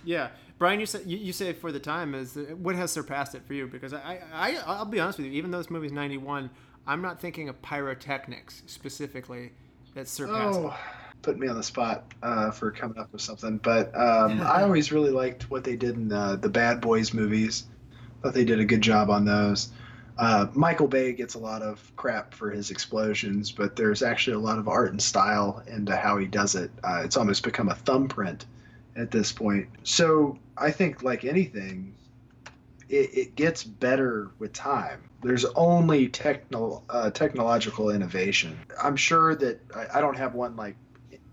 [0.06, 3.44] Yeah, Brian, you say you, you say for the time is what has surpassed it
[3.48, 3.68] for you?
[3.68, 6.50] Because I, I I'll be honest with you, even though this movie's ninety one,
[6.86, 9.52] I'm not thinking of pyrotechnics specifically
[9.96, 10.60] that surpassed.
[10.60, 10.64] it.
[10.66, 10.78] Oh,
[11.22, 13.58] put me on the spot uh, for coming up with something.
[13.58, 17.66] But um, I always really liked what they did in the, the Bad Boys movies.
[18.22, 19.70] Thought they did a good job on those.
[20.18, 24.40] Uh, Michael Bay gets a lot of crap for his explosions, but there's actually a
[24.40, 26.72] lot of art and style into how he does it.
[26.84, 28.46] Uh, it's almost become a thumbprint
[28.96, 29.68] at this point.
[29.84, 31.96] So I think, like anything,
[32.90, 35.10] it, it gets better with time.
[35.24, 38.60] There's only techno, uh, technological innovation.
[38.82, 40.76] I'm sure that I, I don't have one like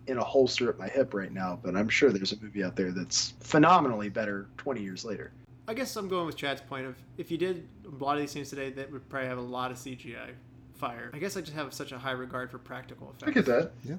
[0.07, 2.77] in a holster at my hip right now, but I'm sure there's a movie out
[2.77, 5.33] there that's phenomenally better 20 years later.
[5.69, 8.31] I guess I'm going with Chad's point of if you did a lot of these
[8.31, 10.31] scenes today, that would probably have a lot of CGI
[10.75, 11.11] fire.
[11.13, 13.31] I guess I just have such a high regard for practical effects.
[13.31, 13.73] I get that.
[13.85, 13.97] Yeah.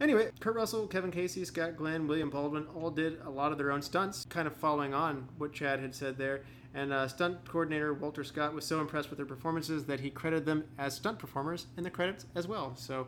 [0.00, 3.70] Anyway, Kurt Russell, Kevin Casey, Scott Glenn, William Baldwin all did a lot of their
[3.70, 6.42] own stunts, kind of following on what Chad had said there.
[6.74, 10.44] And uh, stunt coordinator Walter Scott was so impressed with their performances that he credited
[10.44, 12.74] them as stunt performers in the credits as well.
[12.74, 13.06] So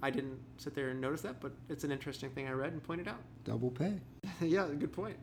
[0.00, 2.82] I didn't sit there and notice that, but it's an interesting thing I read and
[2.82, 3.20] pointed out.
[3.42, 3.94] double pay.
[4.40, 5.16] yeah, good point.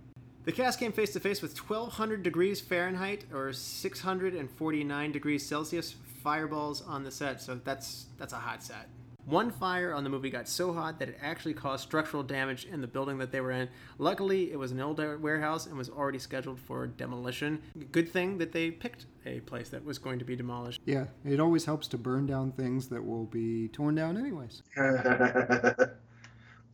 [0.45, 6.83] The cast came face to face with 1,200 degrees Fahrenheit or 649 degrees Celsius fireballs
[6.83, 8.87] on the set, so that's that's a hot set.
[9.25, 12.79] One fire on the movie got so hot that it actually caused structural damage in
[12.79, 13.69] the building that they were in.
[13.97, 17.59] Luckily, it was an old warehouse and was already scheduled for demolition.
[17.91, 20.79] Good thing that they picked a place that was going to be demolished.
[20.85, 24.61] Yeah, it always helps to burn down things that will be torn down anyways.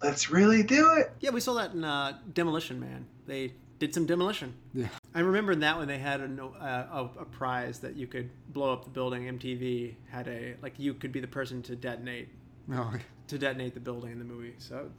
[0.04, 1.12] Let's really do it.
[1.20, 3.06] Yeah, we saw that in uh, Demolition Man.
[3.28, 4.54] They did some demolition.
[4.74, 4.88] Yeah.
[5.14, 8.30] I remember in that one they had a, uh, a, a prize that you could
[8.49, 9.24] blow up the building.
[9.24, 12.30] MTV had a like you could be the person to detonate
[12.72, 12.93] Oh,
[13.28, 14.54] to detonate the building in the movie.
[14.60, 14.89] So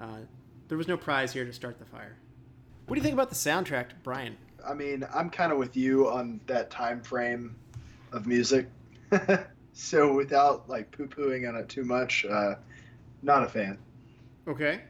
[0.00, 0.18] uh,
[0.68, 2.16] there was no prize here to start the fire.
[2.86, 4.36] What do you think about the soundtrack, Brian?
[4.66, 7.54] I mean, I'm kind of with you on that time frame
[8.12, 8.68] of music.
[9.72, 12.54] so without like poo-pooing on it too much, uh,
[13.22, 13.78] not a fan.
[14.48, 14.80] Okay,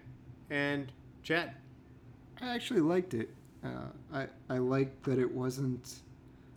[0.50, 0.90] and
[1.22, 1.52] Chad.
[2.40, 3.30] I actually liked it.
[3.64, 6.00] Uh, I I liked that it wasn't.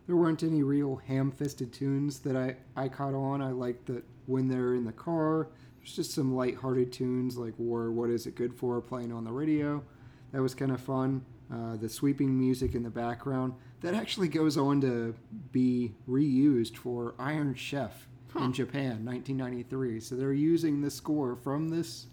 [0.08, 3.42] There weren't any real ham-fisted tunes that I I caught on.
[3.42, 7.92] I liked that when they're in the car, there's just some light-hearted tunes like "War,
[7.92, 9.84] What Is It Good For" playing on the radio.
[10.32, 11.26] That was kind of fun.
[11.52, 15.14] Uh, the sweeping music in the background that actually goes on to
[15.52, 18.46] be reused for Iron Chef Huh.
[18.46, 20.00] in Japan, 1993.
[20.00, 22.08] So they're using the score from this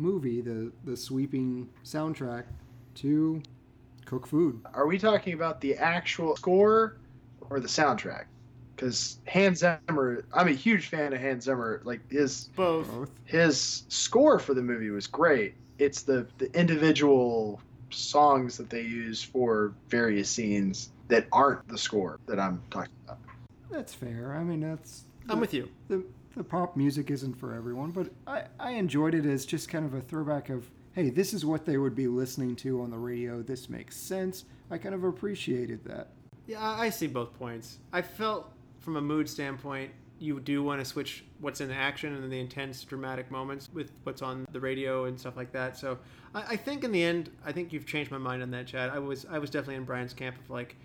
[0.00, 2.44] movie, the the sweeping soundtrack,
[2.96, 3.42] to
[4.06, 4.60] Cook food.
[4.74, 6.96] Are we talking about the actual score
[7.48, 8.24] or the soundtrack?
[8.74, 11.80] Because Hans Zimmer, I'm a huge fan of Hans Zimmer.
[11.84, 12.90] Like his Both.
[12.90, 13.10] Both.
[13.24, 15.54] his score for the movie was great.
[15.78, 22.18] It's the the individual songs that they use for various scenes that aren't the score
[22.26, 23.18] that I'm talking about.
[23.70, 24.34] That's fair.
[24.34, 25.04] I mean, that's.
[25.28, 25.68] I'm with you.
[25.88, 26.02] the
[26.36, 29.94] the pop music isn't for everyone, but I, I enjoyed it as just kind of
[29.94, 33.42] a throwback of, hey, this is what they would be listening to on the radio.
[33.42, 34.44] This makes sense.
[34.70, 36.08] I kind of appreciated that.
[36.46, 37.78] Yeah, I see both points.
[37.92, 42.22] I felt from a mood standpoint, you do want to switch what's in action and
[42.22, 45.76] then the intense dramatic moments with what's on the radio and stuff like that.
[45.78, 45.98] So
[46.34, 48.90] I, I think in the end, I think you've changed my mind on that, Chad.
[48.90, 50.76] I was I was definitely in Brian's camp of like,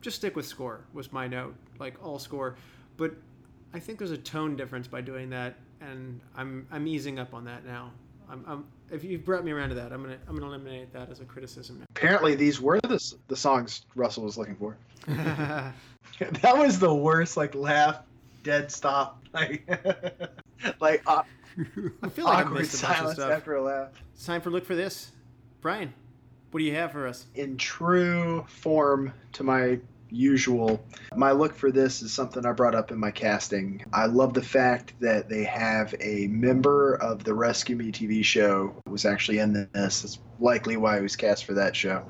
[0.00, 2.56] just stick with score was my note, like all score.
[2.96, 3.14] But
[3.74, 7.44] I think there's a tone difference by doing that, and I'm I'm easing up on
[7.44, 7.92] that now.
[8.30, 11.10] I'm, I'm if you've brought me around to that, I'm gonna I'm gonna eliminate that
[11.10, 14.76] as a criticism Apparently, these were the the songs Russell was looking for.
[15.06, 18.00] that was the worst, like laugh,
[18.42, 19.68] dead stop, like
[20.80, 21.22] like uh,
[22.02, 23.88] I feel like awkward missed a bunch of silence after a laugh.
[24.14, 25.12] It's time for look for this.
[25.60, 25.92] Brian,
[26.50, 27.26] what do you have for us?
[27.34, 29.78] in true form to my
[30.10, 30.84] usual,
[31.14, 33.82] my look for this is something I brought up in my casting.
[33.92, 38.74] I love the fact that they have a member of the Rescue Me TV show
[38.86, 40.02] was actually in this.
[40.02, 42.04] That's likely why he was cast for that show.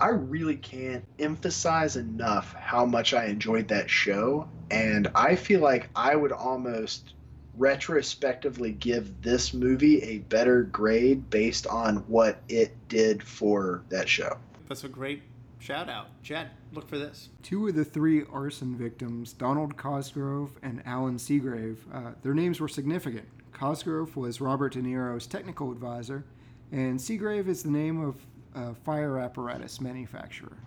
[0.00, 5.88] I really can't emphasize enough how much I enjoyed that show, and I feel like
[5.94, 7.14] I would almost
[7.56, 14.36] retrospectively give this movie a better grade based on what it did for that show.
[14.68, 15.22] That's a great
[15.64, 16.08] shout out.
[16.22, 17.30] Chad, look for this.
[17.42, 22.68] Two of the three arson victims, Donald Cosgrove and Alan Seagrave, uh, their names were
[22.68, 23.26] significant.
[23.52, 26.24] Cosgrove was Robert De Niro's technical advisor,
[26.72, 28.16] and Seagrave is the name of
[28.54, 30.58] a fire apparatus manufacturer.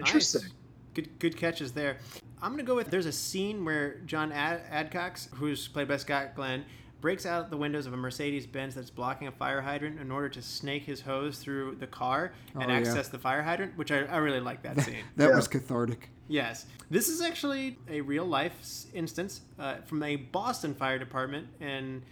[0.00, 0.42] Interesting.
[0.42, 0.52] Nice.
[0.94, 1.98] Good good catches there.
[2.40, 6.34] I'm gonna go with there's a scene where John Ad- Adcox, who's played by Scott
[6.34, 6.64] Glenn,
[7.00, 10.28] breaks out the windows of a Mercedes Benz that's blocking a fire hydrant in order
[10.30, 12.74] to snake his hose through the car and Oh, yeah.
[12.74, 15.04] access the fire hydrant, which I, I really like that scene.
[15.16, 15.36] That Yeah.
[15.36, 16.10] was cathartic.
[16.28, 22.02] Yes, this is actually a real life instance uh, from a Boston fire department, and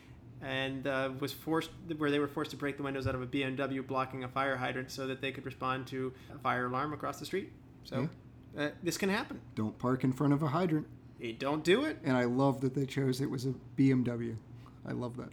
[0.42, 3.26] and uh, was forced where they were forced to break the windows out of a
[3.26, 7.18] BMW blocking a fire hydrant so that they could respond to a fire alarm across
[7.18, 7.50] the street.
[7.84, 8.08] So
[8.56, 9.40] uh, this can happen.
[9.54, 10.86] Don't park in front of a hydrant.
[11.18, 11.98] You don't do it.
[12.04, 14.36] And I love that they chose it was a BMW.
[14.86, 15.30] I love that.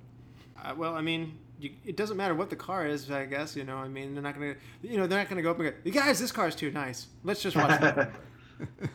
[0.63, 1.37] Uh, well, I mean.
[1.59, 3.55] You, it doesn't matter what the car is, I guess.
[3.55, 5.71] You know, I mean, they're not gonna, you know, they're not gonna go up and
[5.85, 7.07] go, "Guys, this car's too nice.
[7.23, 8.11] Let's just watch that."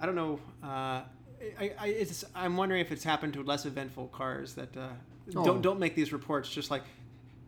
[0.00, 0.38] I don't know.
[0.62, 1.02] Uh,
[1.58, 4.88] I, I, it's, I'm wondering if it's happened to less eventful cars that uh,
[5.36, 5.44] Oh.
[5.44, 6.48] don't don't make these reports.
[6.48, 6.82] Just like,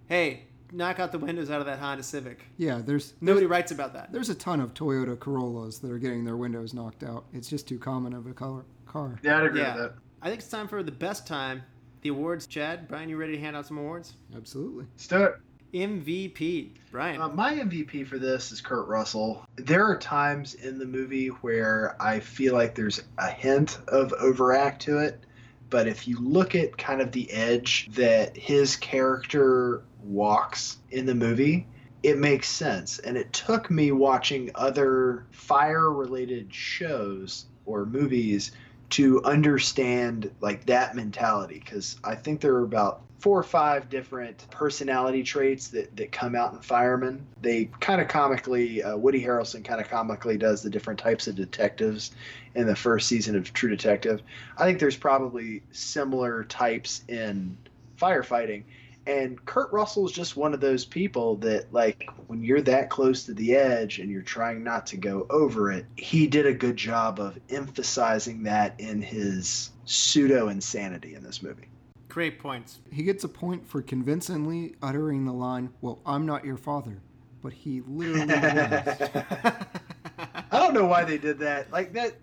[0.09, 2.45] hey, knock out the windows out of that Honda Civic.
[2.57, 4.12] Yeah, there's Nobody there's, writes about that.
[4.12, 7.24] there's a ton of Toyota Corollas that are getting their windows knocked out.
[7.32, 8.64] It's just too common of a color
[8.95, 9.18] car.
[9.22, 9.95] Yeah, I'd agree Yeah, with that.
[10.22, 11.62] I think it's time for the best time.
[12.03, 12.86] The awards, Chad.
[12.88, 14.14] Brian, you ready to hand out some awards?
[14.34, 14.86] Absolutely.
[14.95, 15.34] Let's do it.
[15.74, 17.20] MVP, Brian.
[17.20, 19.45] Uh, my MVP for this is Kurt Russell.
[19.57, 24.82] There are times in the movie where I feel like there's a hint of overact
[24.82, 25.18] to it,
[25.70, 31.14] but if you look at kind of the edge that his character walks in the
[31.16, 31.66] movie,
[32.05, 33.01] it makes sense.
[33.01, 38.53] And it took me watching other fire related shows or movies
[38.95, 44.47] to understand like that mentality because I think there are about four or five different
[44.51, 47.26] personality traits that, that come out in firemen.
[47.42, 51.34] They kind of comically, uh, Woody Harrelson kind of comically does the different types of
[51.34, 52.12] detectives
[52.55, 54.22] in the first season of True Detective.
[54.57, 57.59] I think there's probably similar types in
[58.01, 58.62] firefighting.
[59.07, 63.25] And Kurt Russell is just one of those people that, like, when you're that close
[63.25, 66.77] to the edge and you're trying not to go over it, he did a good
[66.77, 71.69] job of emphasizing that in his pseudo insanity in this movie.
[72.09, 72.81] Great points.
[72.91, 77.03] He gets a point for convincingly uttering the line, Well, I'm not your father.
[77.43, 79.11] But he literally was.
[80.51, 81.71] I don't know why they did that.
[81.71, 82.15] Like that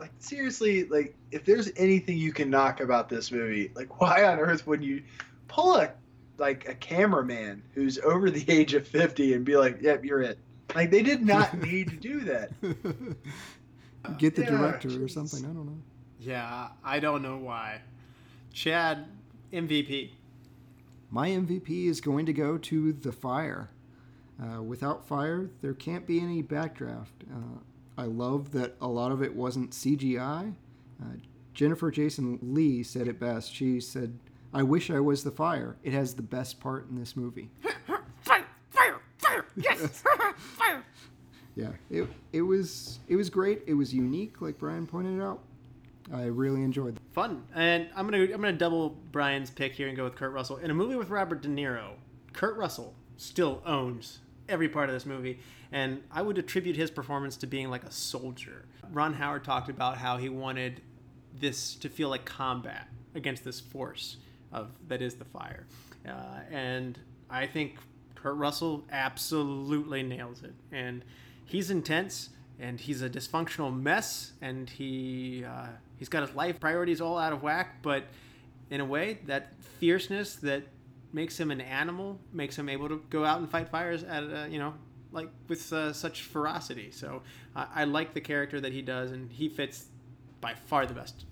[0.00, 4.38] like seriously, like if there's anything you can knock about this movie, like why on
[4.38, 5.02] earth would you
[5.46, 5.92] pull a
[6.40, 10.38] like a cameraman who's over the age of 50 and be like, "Yep, you're it."
[10.74, 12.50] Like they did not need to do that.
[14.18, 15.44] Get the Yeah, director or something.
[15.44, 15.78] I don't know.
[16.18, 17.82] Yeah, I don't know why.
[18.52, 19.06] Chad,
[19.52, 20.10] MVP.
[21.10, 23.70] My MVP is going to go to The Fire.
[24.42, 27.26] Uh, without fire, there can't be any backdraft.
[27.30, 27.58] Uh,
[27.98, 30.54] I love that a lot of it wasn't CGI.
[31.02, 31.04] Uh,
[31.52, 33.52] Jennifer Jason Leigh said it best.
[33.52, 34.18] She said,
[34.52, 35.76] I wish I was the fire.
[35.82, 37.50] It has the best part in this movie.
[38.22, 38.44] Fire!
[38.70, 39.00] Fire!
[39.18, 39.46] fire!
[39.56, 40.02] Yes,
[40.36, 40.84] fire.
[41.54, 43.62] Yeah, it it was it was great.
[43.66, 45.40] It was unique, like Brian pointed out.
[46.12, 46.96] I really enjoyed.
[46.96, 47.02] It.
[47.12, 50.56] Fun, and I'm gonna I'm gonna double Brian's pick here and go with Kurt Russell
[50.58, 51.92] in a movie with Robert De Niro.
[52.32, 55.38] Kurt Russell still owns every part of this movie,
[55.70, 58.66] and I would attribute his performance to being like a soldier.
[58.92, 60.82] Ron Howard talked about how he wanted
[61.38, 64.16] this to feel like combat against this force
[64.52, 65.66] of that is the fire,
[66.06, 66.98] uh, and
[67.28, 67.76] I think
[68.14, 71.04] Kurt Russell absolutely nails it, and
[71.44, 72.30] he's intense
[72.60, 77.32] and he's a dysfunctional mess, and he uh, he's got his life priorities all out
[77.32, 77.82] of whack.
[77.82, 78.04] But
[78.68, 80.64] in a way, that fierceness that
[81.12, 84.46] makes him an animal makes him able to go out and fight fires at uh,
[84.48, 84.74] you know
[85.10, 86.90] like with uh, such ferocity.
[86.92, 87.22] So
[87.56, 89.86] I like the character that he does, and he fits
[90.40, 91.24] by far the best.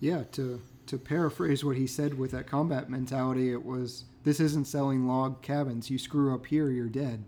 [0.00, 4.66] Yeah, to to paraphrase what he said with that combat mentality, it was this isn't
[4.66, 5.90] selling log cabins.
[5.90, 7.24] You screw up here, you're dead.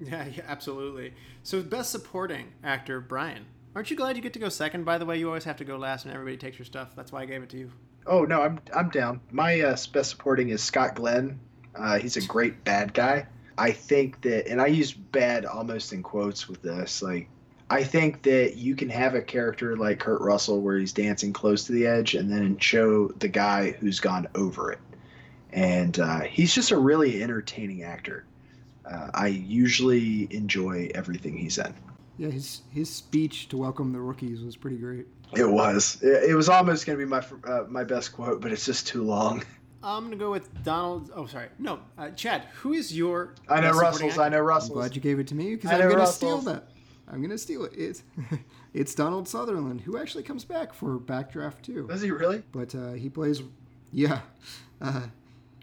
[0.00, 1.14] Yeah, yeah, absolutely.
[1.42, 3.46] So best supporting actor, Brian.
[3.74, 4.84] Aren't you glad you get to go second?
[4.84, 6.94] By the way, you always have to go last, and everybody takes your stuff.
[6.94, 7.70] That's why I gave it to you.
[8.06, 9.20] Oh no, I'm I'm down.
[9.30, 11.38] My uh, best supporting is Scott Glenn.
[11.74, 13.26] Uh, he's a great bad guy.
[13.56, 17.02] I think that, and I use bad almost in quotes with this.
[17.02, 17.28] Like,
[17.72, 21.64] I think that you can have a character like Kurt Russell where he's dancing close
[21.64, 24.78] to the edge, and then show the guy who's gone over it.
[25.54, 28.26] And uh, he's just a really entertaining actor.
[28.84, 31.74] Uh, I usually enjoy everything he's in.
[32.18, 35.06] Yeah, his his speech to welcome the rookies was pretty great.
[35.34, 35.96] It was.
[36.02, 38.86] It, it was almost going to be my uh, my best quote, but it's just
[38.86, 39.44] too long.
[39.82, 41.10] I'm gonna go with Donald.
[41.14, 42.42] Oh, sorry, no, uh, Chad.
[42.56, 43.34] Who is your?
[43.48, 44.18] I know Russell's.
[44.18, 44.72] I know Russell's.
[44.72, 46.16] I'm glad you gave it to me because I'm gonna Russell's.
[46.16, 46.68] steal that.
[47.10, 47.72] I'm gonna steal it.
[47.76, 48.02] It's
[48.74, 51.86] it's Donald Sutherland who actually comes back for Backdraft too.
[51.88, 52.42] Does he really?
[52.52, 53.42] But uh, he plays,
[53.90, 54.20] yeah,
[54.80, 55.06] uh,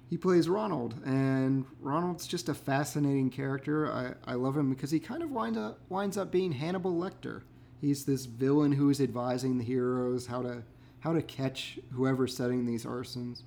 [0.10, 3.92] he plays Ronald, and Ronald's just a fascinating character.
[3.92, 7.42] I, I love him because he kind of winds up winds up being Hannibal Lecter.
[7.80, 10.64] He's this villain who is advising the heroes how to
[11.02, 13.44] how to catch whoever's setting these arsons,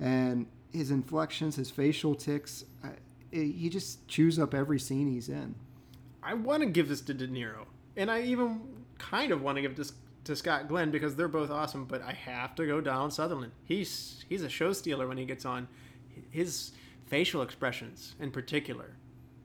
[0.00, 2.90] and his inflections, his facial ticks, I,
[3.30, 5.54] he just chews up every scene he's in.
[6.22, 7.66] I want to give this to De Niro,
[7.96, 8.60] and I even
[8.98, 9.92] kind of want to give this
[10.24, 11.84] to Scott Glenn because they're both awesome.
[11.84, 13.52] But I have to go down Sutherland.
[13.64, 15.68] He's he's a show stealer when he gets on
[16.30, 16.72] his
[17.06, 18.96] facial expressions in particular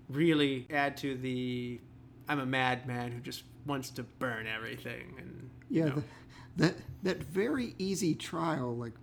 [0.09, 1.79] really add to the
[2.27, 5.95] I'm a madman who just wants to burn everything and yeah you know.
[5.95, 6.03] the,
[6.57, 8.93] that that very easy trial like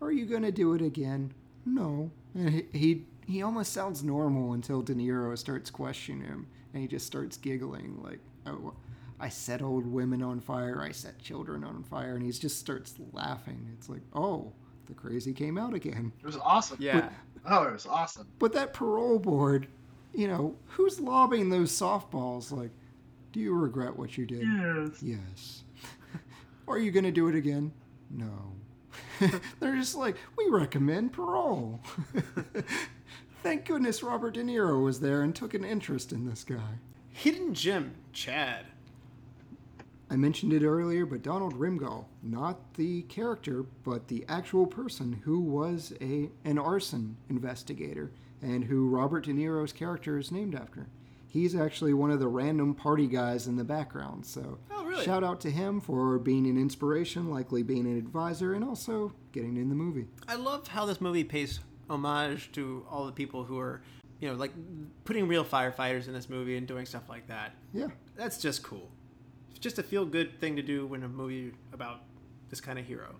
[0.00, 1.32] are you gonna do it again
[1.66, 6.82] no and he, he he almost sounds normal until De Niro starts questioning him and
[6.82, 8.74] he just starts giggling like oh
[9.20, 12.94] I set old women on fire I set children on fire and he just starts
[13.12, 14.52] laughing it's like oh
[14.88, 16.12] the crazy came out again.
[16.18, 16.78] It was awesome.
[16.80, 17.10] Yeah.
[17.44, 18.26] But, oh, it was awesome.
[18.38, 19.68] But that parole board,
[20.12, 22.50] you know, who's lobbing those softballs?
[22.50, 22.70] Like,
[23.32, 24.42] do you regret what you did?
[24.42, 25.02] Yes.
[25.02, 25.62] Yes.
[26.68, 27.72] Are you going to do it again?
[28.10, 28.54] No.
[29.60, 31.80] They're just like, we recommend parole.
[33.42, 36.78] Thank goodness Robert De Niro was there and took an interest in this guy.
[37.10, 38.66] Hidden gem, Chad.
[40.10, 45.38] I mentioned it earlier, but Donald Rimgale, not the character, but the actual person who
[45.40, 48.10] was a an arson investigator
[48.40, 50.86] and who Robert De Niro's character is named after.
[51.26, 54.24] He's actually one of the random party guys in the background.
[54.24, 55.04] So oh, really?
[55.04, 59.58] shout out to him for being an inspiration, likely being an advisor, and also getting
[59.58, 60.06] in the movie.
[60.26, 61.60] I love how this movie pays
[61.90, 63.82] homage to all the people who are,
[64.20, 64.52] you know, like
[65.04, 67.52] putting real firefighters in this movie and doing stuff like that.
[67.72, 67.88] Yeah.
[68.16, 68.90] That's just cool
[69.50, 72.00] It's just a feel good thing to do when a movie about
[72.50, 73.14] this kind of hero.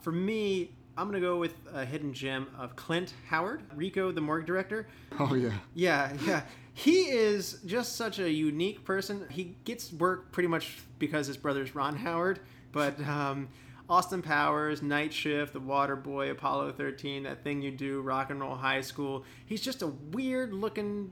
[0.00, 4.46] For me, I'm gonna go with a hidden gem of Clint Howard, Rico, the morgue
[4.46, 4.86] director.
[5.18, 5.52] Oh yeah.
[5.74, 6.42] Yeah, yeah.
[6.72, 9.26] He is just such a unique person.
[9.30, 12.40] He gets work pretty much because his brother's Ron Howard,
[12.72, 13.48] but um,
[13.90, 18.40] Austin Powers, Night Shift, The Water Boy, Apollo 13, That Thing You Do, Rock and
[18.40, 19.24] Roll High School.
[19.44, 21.10] He's just a weird looking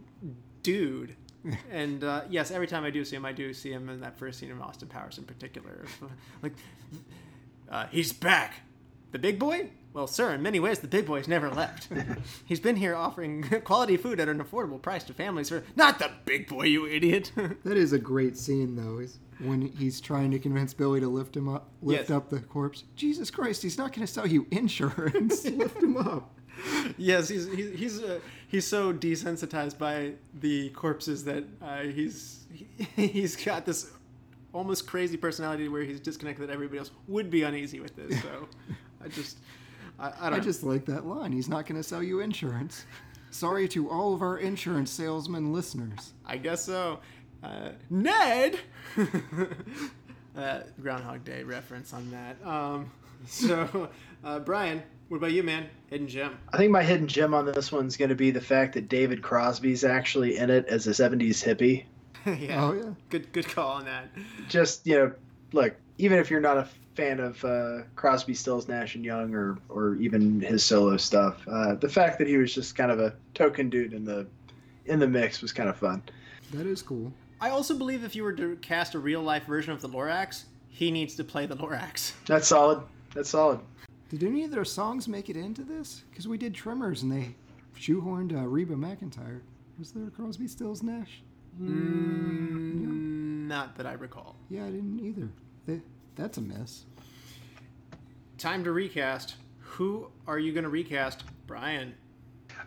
[0.63, 1.17] dude
[1.71, 4.19] and uh, yes, every time I do see him, I do see him in that
[4.19, 5.85] first scene of Austin Powers in particular.
[6.43, 6.53] like,
[7.71, 8.63] uh, he's back.
[9.13, 9.71] The big boy?
[9.95, 11.89] Well, sir, in many ways, the big boy's never left.
[12.45, 15.49] he's been here offering quality food at an affordable price to families.
[15.49, 17.33] For not the big boy, you idiot.
[17.37, 18.99] that is a great scene, though.
[18.99, 22.11] Is when he's trying to convince Billy to lift him up, lift yes.
[22.11, 22.85] up the corpse.
[22.97, 25.45] Jesus Christ, he's not going to sell you insurance.
[25.51, 26.39] lift him up
[26.97, 32.67] yes, he's he's he's, uh, he's so desensitized by the corpses that uh, he's he,
[33.09, 33.91] he's got this
[34.53, 38.21] almost crazy personality where he's disconnected that everybody else would be uneasy with this.
[38.23, 38.49] So
[39.05, 39.39] I just
[39.99, 40.41] I, I don't.
[40.41, 41.33] I just like that line.
[41.33, 42.85] He's not going to sell you insurance.
[43.31, 46.15] Sorry to all of our insurance salesman listeners.
[46.25, 47.01] I guess so.
[47.43, 48.59] Uh, Ned.
[50.37, 52.45] uh, Groundhog Day reference on that.
[52.47, 52.91] Um,
[53.27, 53.89] so,
[54.25, 55.69] uh, Brian, what about you, man?
[55.91, 56.39] Hidden gem.
[56.53, 59.23] I think my hidden gem on this one's going to be the fact that David
[59.23, 61.85] Crosby's actually in it as a 70s hippie.
[62.41, 62.65] yeah.
[62.65, 62.91] Oh yeah.
[63.09, 64.09] Good, good call on that.
[64.49, 65.13] Just, you know,
[65.53, 69.59] look, even if you're not a fan of uh, Crosby, Stills, Nash and Young, or
[69.69, 73.15] or even his solo stuff, uh, the fact that he was just kind of a
[73.35, 74.27] token dude in the
[74.87, 76.03] in the mix was kind of fun.
[76.53, 77.13] That is cool.
[77.41, 80.45] I also believe if you were to cast a real life version of the Lorax,
[80.69, 82.13] he needs to play the Lorax.
[82.27, 82.83] That's solid.
[83.15, 83.61] That's solid.
[84.11, 86.03] Did any of their songs make it into this?
[86.11, 87.35] Because we did Tremors and they
[87.79, 89.41] shoehorned uh, Reba McEntire.
[89.79, 91.23] Was there a Crosby, Stills, Nash?
[91.61, 94.35] Mm, Not that I recall.
[94.51, 95.29] Yeah, I didn't either.
[95.67, 95.81] They,
[96.17, 96.85] that's a miss.
[98.39, 99.37] Time to recast.
[99.61, 101.25] Who are you going to recast?
[101.47, 101.95] Brian.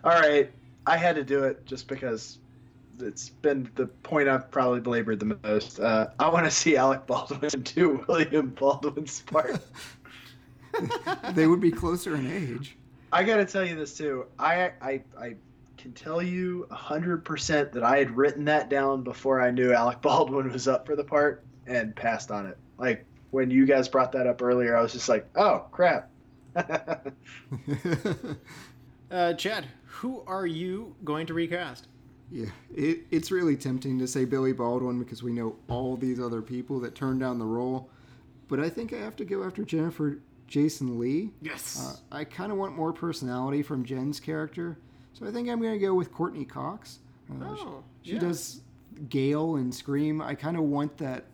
[0.04, 0.52] All right,
[0.88, 2.38] I had to do it just because
[3.02, 5.80] it's been the point I've probably belabored the most.
[5.80, 9.60] Uh, I want to see Alec Baldwin do William Baldwin's part.
[11.34, 12.78] they would be closer in age.
[13.12, 14.26] I got to tell you this too.
[14.40, 15.36] I I I
[15.78, 20.02] can tell you hundred percent that I had written that down before I knew Alec
[20.04, 22.58] Baldwin was up for the part and passed on it.
[22.78, 26.10] Like when you guys brought that up earlier, I was just like, oh crap.
[29.12, 31.88] Uh, Chad, who are you going to recast?
[32.32, 36.42] Yeah, it, it's really tempting to say Billy Baldwin because we know all these other
[36.42, 37.90] people that turned down the role.
[38.48, 41.32] But I think I have to go after Jennifer Jason Leigh.
[41.42, 42.00] Yes.
[42.12, 44.78] Uh, I kind of want more personality from Jen's character,
[45.14, 47.00] so I think I'm going to go with Courteney Cox.
[47.30, 48.20] Uh, she- Oh, she yeah.
[48.20, 48.62] does
[49.10, 50.22] Gale and Scream.
[50.22, 51.26] I kind of want that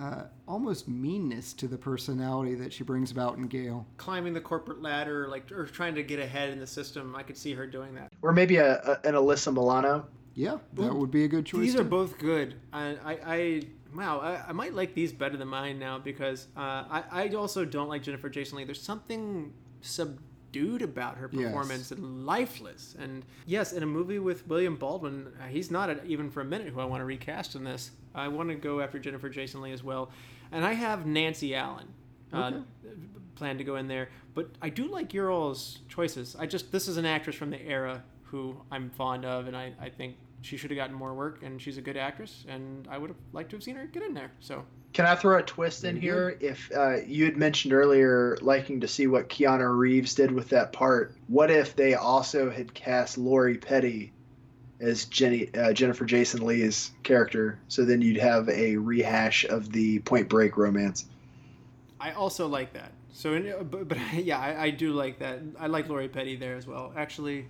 [0.00, 3.86] uh, almost meanness to the personality that she brings about in Gale.
[3.98, 7.14] Climbing the corporate ladder, like, or trying to get ahead in the system.
[7.14, 8.12] I could see her doing that.
[8.22, 10.06] or maybe a, a an Alyssa Milano.
[10.34, 11.60] Yeah, that would be a good choice.
[11.60, 12.54] These are both good.
[12.72, 13.62] I, I, I
[13.94, 17.64] wow, I, I might like these better than mine now because uh, I, I also
[17.64, 18.64] don't like Jennifer Jason Leigh.
[18.64, 19.52] There's something
[19.82, 21.44] subdued about her Yes.
[21.44, 22.96] performance and lifeless.
[22.98, 26.44] And yes, in a movie with William Baldwin, uh, he's not a, even for a
[26.44, 27.90] minute who I want to recast in this.
[28.14, 30.10] I want to go after Jennifer Jason Leigh as well,
[30.50, 31.88] and I have Nancy Allen.
[32.32, 32.52] Uh,
[33.34, 36.34] plan to go in there, but I do like your all's choices.
[36.38, 38.02] I just this is an actress from the era
[38.32, 41.60] who I'm fond of, and I, I think she should have gotten more work, and
[41.60, 44.14] she's a good actress, and I would have liked to have seen her get in
[44.14, 44.32] there.
[44.40, 44.64] So
[44.94, 46.38] Can I throw a twist in Very here?
[46.40, 50.72] If uh, you had mentioned earlier liking to see what Keanu Reeves did with that
[50.72, 54.12] part, what if they also had cast Lori Petty
[54.80, 57.60] as Jenny uh, Jennifer Jason Leigh's character?
[57.68, 61.04] So then you'd have a rehash of the Point Break romance.
[62.00, 62.92] I also like that.
[63.12, 65.40] So, in, but, but yeah, I, I do like that.
[65.60, 66.94] I like Lori Petty there as well.
[66.96, 67.46] Actually,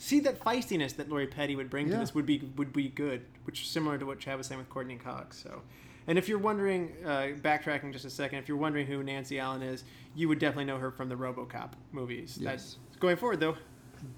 [0.00, 3.22] see that feistiness that Lori Petty would bring to this would be would be good,
[3.44, 5.40] which is similar to what Chad was saying with Courteney Cox.
[5.40, 5.62] So,
[6.06, 9.62] and if you're wondering, uh, backtracking just a second, if you're wondering who Nancy Allen
[9.62, 9.84] is,
[10.14, 12.38] you would definitely know her from the RoboCop movies.
[12.40, 12.76] Yes.
[12.88, 13.56] That's going forward though.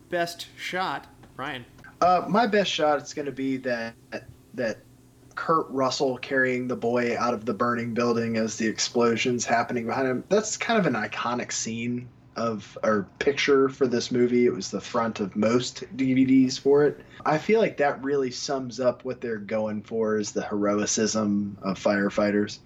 [0.08, 1.64] Best shot, Brian.
[2.00, 3.94] Uh, my best shot is going to be that
[4.54, 4.78] that
[5.34, 10.06] Kurt Russell carrying the boy out of the burning building as the explosions happening behind
[10.06, 10.24] him.
[10.28, 14.46] That's kind of an iconic scene of or picture for this movie.
[14.46, 17.00] It was the front of most DVDs for it.
[17.24, 21.78] I feel like that really sums up what they're going for is the heroicism of
[21.78, 22.58] firefighters.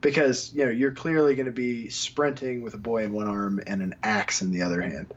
[0.00, 3.60] Because, you know, you're clearly going to be sprinting with a boy in one arm
[3.66, 5.12] and an axe in the other hand.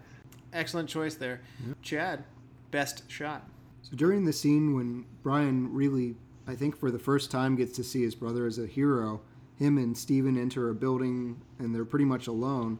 [0.53, 1.73] Excellent choice there, mm-hmm.
[1.81, 2.23] Chad.
[2.71, 3.47] Best shot.
[3.81, 6.15] So during the scene when Brian really,
[6.47, 9.21] I think for the first time, gets to see his brother as a hero,
[9.57, 12.79] him and Steven enter a building and they're pretty much alone.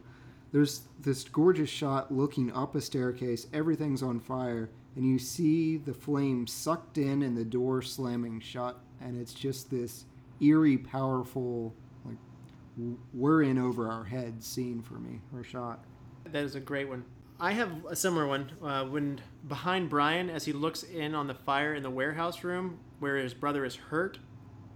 [0.52, 5.92] There's this gorgeous shot looking up a staircase, everything's on fire, and you see the
[5.92, 10.06] flames sucked in and the door slamming shut, and it's just this
[10.40, 12.16] eerie, powerful, like,
[13.12, 15.84] we're in over our heads scene for me, or shot.
[16.24, 17.04] That is a great one.
[17.40, 18.50] I have a similar one.
[18.62, 22.78] Uh, when behind Brian, as he looks in on the fire in the warehouse room
[22.98, 24.18] where his brother is hurt,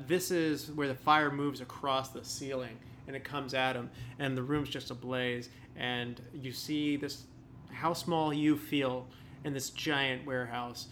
[0.06, 2.78] this is where the fire moves across the ceiling
[3.12, 5.50] and it comes at him, and the room's just ablaze.
[5.76, 7.24] And you see this
[7.70, 9.06] how small you feel
[9.44, 10.88] in this giant warehouse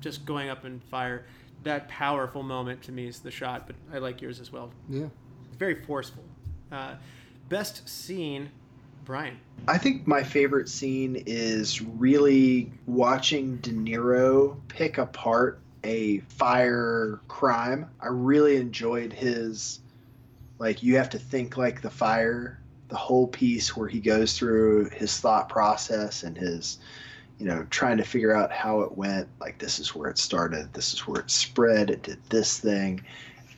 [0.00, 1.24] just going up in fire.
[1.62, 4.72] That powerful moment to me is the shot, but I like yours as well.
[4.90, 5.06] Yeah.
[5.58, 6.24] Very forceful.
[6.70, 6.96] Uh,
[7.48, 8.50] best scene,
[9.04, 9.38] Brian.
[9.66, 17.88] I think my favorite scene is really watching De Niro pick apart a fire crime.
[18.00, 19.80] I really enjoyed his,
[20.58, 22.58] like, you have to think like the fire,
[22.88, 26.78] the whole piece where he goes through his thought process and his,
[27.38, 29.28] you know, trying to figure out how it went.
[29.40, 33.04] Like, this is where it started, this is where it spread, it did this thing.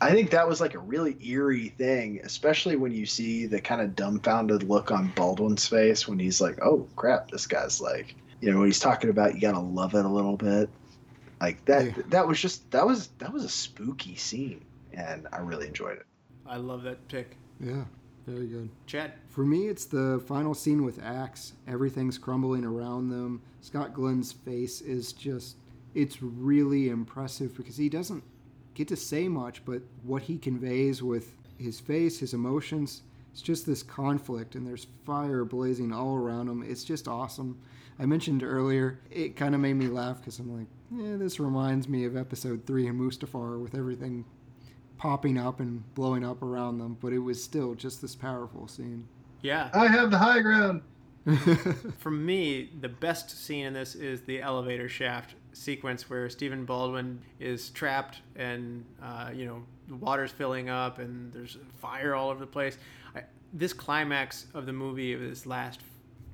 [0.00, 3.80] I think that was like a really eerie thing, especially when you see the kind
[3.80, 8.50] of dumbfounded look on Baldwin's face when he's like, oh crap, this guy's like, you
[8.52, 10.68] know, when he's talking about you gotta love it a little bit.
[11.40, 12.02] Like that, Yeah.
[12.08, 14.64] that was just, that was, that was a spooky scene.
[14.92, 16.06] And I really enjoyed it.
[16.48, 17.36] I love that pick.
[17.60, 17.84] Yeah,
[18.26, 18.68] very good.
[18.86, 19.12] Chad.
[19.28, 21.52] For me, it's the final scene with Axe.
[21.66, 23.42] Everything's crumbling around them.
[23.60, 25.56] Scott Glenn's face is just,
[25.94, 28.22] it's really impressive because he doesn't
[28.74, 33.02] get to say much, but what he conveys with his face, his emotions,
[33.32, 36.62] it's just this conflict, and there's fire blazing all around him.
[36.66, 37.58] It's just awesome.
[37.98, 41.88] I mentioned earlier, it kind of made me laugh because I'm like, yeah, this reminds
[41.88, 44.24] me of episode three in Mustafar with everything
[44.98, 49.06] popping up and blowing up around them, but it was still just this powerful scene.
[49.42, 49.70] Yeah.
[49.74, 50.82] I have the high ground.
[51.98, 57.20] For me, the best scene in this is the elevator shaft sequence where Stephen Baldwin
[57.40, 62.40] is trapped and, uh, you know, the water's filling up and there's fire all over
[62.40, 62.78] the place.
[63.14, 65.80] I, this climax of the movie, of this last,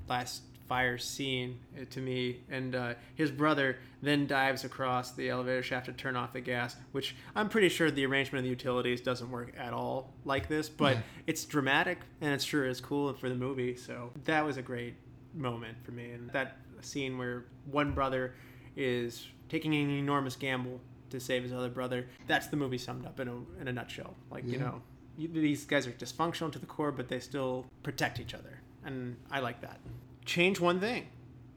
[0.08, 5.62] last fire scene uh, to me, and uh, his brother then dives across the elevator
[5.62, 9.00] shaft to turn off the gas, which I'm pretty sure the arrangement of the utilities
[9.00, 11.02] doesn't work at all like this, but Yeah.
[11.26, 13.76] it's dramatic and it sure is cool for the movie.
[13.76, 14.94] So that was a great
[15.34, 16.10] moment for me.
[16.12, 18.34] And that scene where one brother
[18.76, 20.80] is taking an enormous gamble
[21.10, 24.14] to save his other brother, that's the movie summed up in a, in a nutshell.
[24.30, 24.80] Like, you know,
[25.16, 28.60] these guys are dysfunctional to the core, but they still protect each other.
[28.84, 29.78] And I like that.
[30.24, 31.06] Change one thing.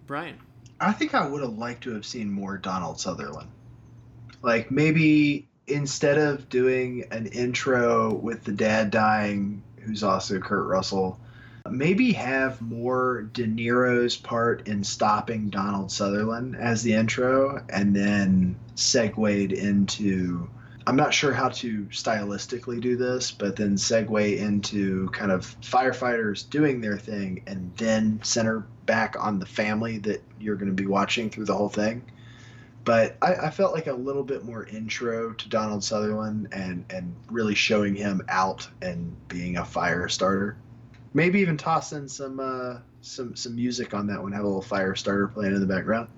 [0.05, 0.37] Brian.
[0.79, 3.49] I think I would have liked to have seen more Donald Sutherland.
[4.41, 11.19] Like maybe instead of doing an intro with the dad dying, who's also Kurt Russell,
[11.69, 18.55] maybe have more De Niro's part in stopping Donald Sutherland as the intro and then
[18.75, 20.47] segued into
[20.87, 26.47] I'm not sure how to stylistically do this, but then segue into kind of firefighters
[26.47, 30.85] doing their thing and then center back on the family that you're going to be
[30.85, 32.03] watching through the whole thing.
[32.83, 37.15] But I, I felt like a little bit more intro to Donald Sutherland and, and
[37.31, 40.55] really showing him out and being a fire starter.
[41.15, 44.33] Maybe even toss in some uh, some some music on that one.
[44.33, 46.09] Have a little fire starter playing in the background.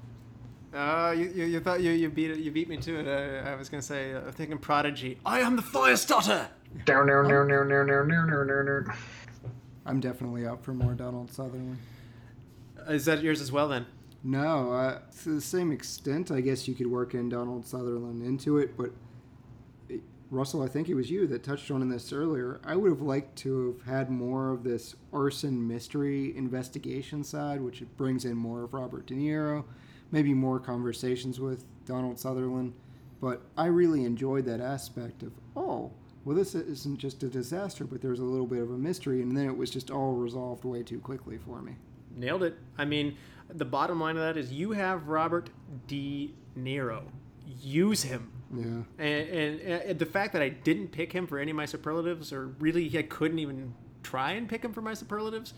[0.74, 3.08] Uh, you, you, you thought you, you beat it, you beat me to it.
[3.08, 5.18] I, I was gonna say, uh, thinking Prodigy.
[5.26, 6.48] I am the fire starter.
[6.86, 8.94] Down, down, down, down, down, down, down, down, down, down.
[9.86, 11.78] I'm definitely up for more Donald Sutherland.
[12.90, 13.86] Is that yours as well then?
[14.24, 18.58] No, uh, to the same extent, I guess you could work in Donald Sutherland into
[18.58, 18.92] it, but
[19.88, 22.60] it- Russell, I think it was you that touched on this earlier.
[22.66, 27.82] I would have liked to have had more of this arson mystery investigation side, which
[27.96, 29.64] brings in more of Robert De Niro,
[30.12, 32.74] maybe more conversations with Donald Sutherland.
[33.20, 35.92] But I really enjoyed that aspect of, oh,
[36.24, 39.36] well, this isn't just a disaster, but there's a little bit of a mystery, and
[39.36, 41.78] then it was just all resolved way too quickly for me.
[42.16, 42.58] Nailed it.
[42.78, 43.16] I mean,
[43.50, 45.50] the bottom line of that is you have Robert
[45.88, 47.04] De Niro.
[47.46, 48.32] Use him.
[48.54, 48.64] Yeah.
[48.98, 52.34] And, and, and the fact that I didn't pick him for any of my superlatives,
[52.34, 53.74] or really I couldn't even
[54.04, 55.54] try and pick him for my superlatives,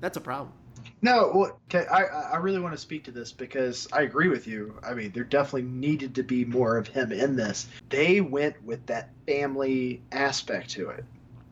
[0.00, 0.52] that's a problem.
[1.00, 4.46] No, well, okay, I I really want to speak to this because I agree with
[4.46, 4.78] you.
[4.82, 7.68] I mean, there definitely needed to be more of him in this.
[7.88, 11.04] They went with that family aspect to it.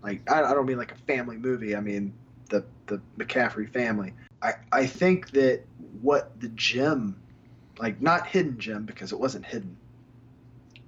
[0.03, 1.77] Like I, I don't mean like a family movie.
[1.77, 2.13] I mean
[2.49, 4.15] the the McCaffrey family.
[4.43, 5.63] I I think that
[6.01, 7.17] what the gem,
[7.79, 9.77] like not hidden gem because it wasn't hidden.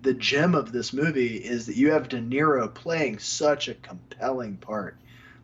[0.03, 4.57] The gem of this movie is that you have De Niro playing such a compelling
[4.57, 4.97] part.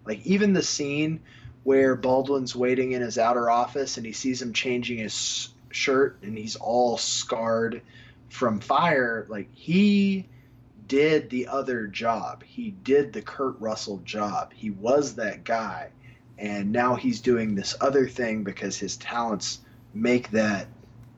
[0.07, 1.21] Like even the scene
[1.65, 6.39] where Baldwin's waiting in his outer office and he sees him changing his shirt and
[6.39, 7.83] he's all scarred
[8.29, 9.27] from fire.
[9.29, 10.27] Like he
[10.87, 12.45] did the other job.
[12.45, 14.53] He did the Kurt Russell job.
[14.53, 15.91] He was that guy.
[16.39, 19.61] And now he's doing this other thing because his talents
[19.95, 20.67] make that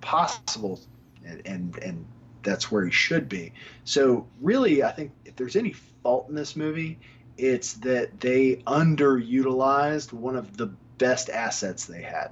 [0.01, 0.79] possible
[1.25, 2.07] and and, and
[2.43, 3.53] that's where he should be.
[3.85, 6.99] So really I think if there's any fault in this movie,
[7.39, 10.67] it's that they underutilized one of the
[10.99, 12.29] best assets they had.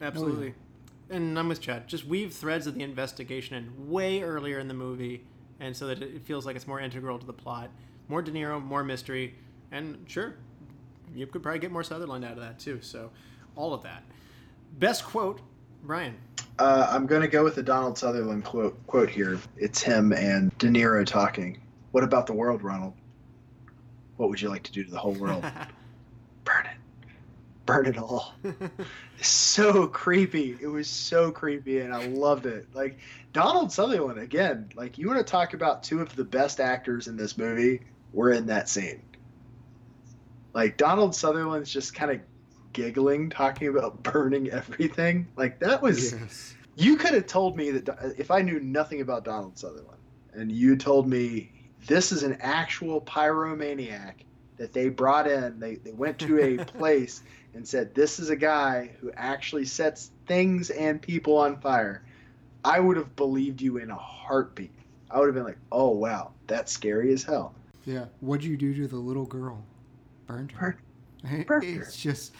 [0.00, 0.54] Absolutely.
[1.10, 1.86] And I'm with Chad.
[1.86, 5.24] Just weave threads of the investigation in way earlier in the movie,
[5.60, 7.70] and so that it feels like it's more integral to the plot.
[8.08, 9.34] More De Niro, more mystery,
[9.70, 10.34] and sure,
[11.14, 12.78] you could probably get more Sutherland out of that too.
[12.82, 13.10] So,
[13.54, 14.02] all of that.
[14.78, 15.40] Best quote,
[15.84, 16.16] Brian.
[16.58, 19.38] Uh, I'm going to go with the Donald Sutherland quote, quote here.
[19.56, 21.60] It's him and De Niro talking.
[21.92, 22.94] What about the world, Ronald?
[24.16, 25.42] What would you like to do to the whole world?
[26.44, 26.76] Burn it.
[27.66, 28.34] burn it all.
[29.20, 30.58] so creepy.
[30.60, 32.66] It was so creepy, and I loved it.
[32.74, 32.98] Like
[33.32, 34.70] Donald Sutherland again.
[34.74, 37.80] Like you want to talk about two of the best actors in this movie
[38.12, 39.02] were in that scene.
[40.52, 42.20] Like Donald Sutherland's just kind of
[42.72, 45.28] giggling, talking about burning everything.
[45.36, 46.12] Like that was.
[46.12, 46.56] Yes.
[46.74, 50.00] You could have told me that if I knew nothing about Donald Sutherland,
[50.32, 51.52] and you told me
[51.86, 54.14] this is an actual pyromaniac
[54.56, 57.22] that they brought in, they, they went to a place
[57.54, 62.04] and said, This is a guy who actually sets things and people on fire,
[62.64, 64.72] I would have believed you in a heartbeat.
[65.10, 67.54] I would have been like, Oh, wow, that's scary as hell.
[67.84, 68.06] Yeah.
[68.20, 69.64] What'd you do to the little girl?
[70.26, 70.78] Burned her.
[71.24, 71.60] Burned her.
[71.62, 72.32] It's just,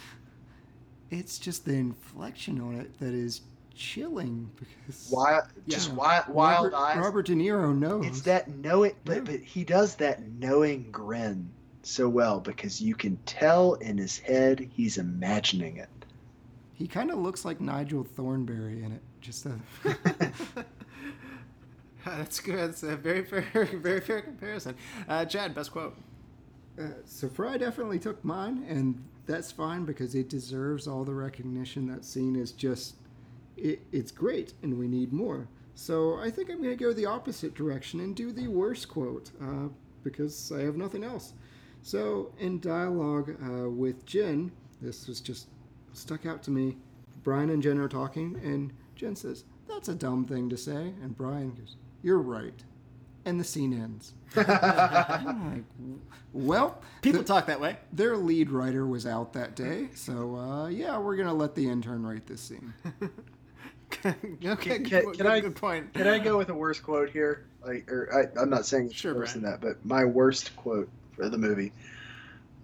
[1.11, 3.41] it's just the inflection on it that is
[3.75, 5.95] chilling because Wild, just Yeah.
[5.95, 6.99] wild, wild Robert, eyes.
[6.99, 8.07] Robert De Niro knows.
[8.07, 9.21] It's that knowing, but, Yeah.
[9.23, 11.51] but he does that knowing grin
[11.83, 15.89] so well because you can tell in his head he's imagining it.
[16.75, 19.03] He kind of looks like Nigel Thornberry in it.
[19.21, 19.59] Just a,
[22.05, 22.57] That's good.
[22.71, 23.43] That's a very fair,
[23.75, 24.75] very fair comparison.
[25.09, 25.97] Uh, Chad, best quote.
[26.81, 31.87] Uh, so Fry definitely took mine, and that's fine because it deserves all the recognition.
[31.87, 32.95] That scene is just,
[33.57, 35.49] it, it's great, and we need more.
[35.75, 39.31] So I think I'm going to go the opposite direction and do the worst quote
[39.43, 39.69] uh,
[40.05, 41.33] because I have nothing else.
[41.83, 45.49] So in dialogue uh, with Jen, this was just
[45.93, 46.77] stuck out to me.
[47.23, 51.17] Brian and Jen are talking, and Jen says, "That's a dumb thing to say," and
[51.17, 52.63] Brian goes, "You're right,"
[53.25, 54.13] and the scene ends.
[54.37, 55.65] Like,
[56.33, 57.77] well, People the- talk that way.
[57.93, 62.05] their lead writer was out that day, so uh, yeah, we're gonna let the intern
[62.05, 62.73] write this scene.
[64.05, 65.93] okay, Can- good, can good, I- good point.
[65.95, 67.47] Can I go with a worst quote here?
[67.65, 70.89] Like, or I, I'm not saying it's Sure, worse than that, but my worst quote
[71.15, 71.73] for the movie.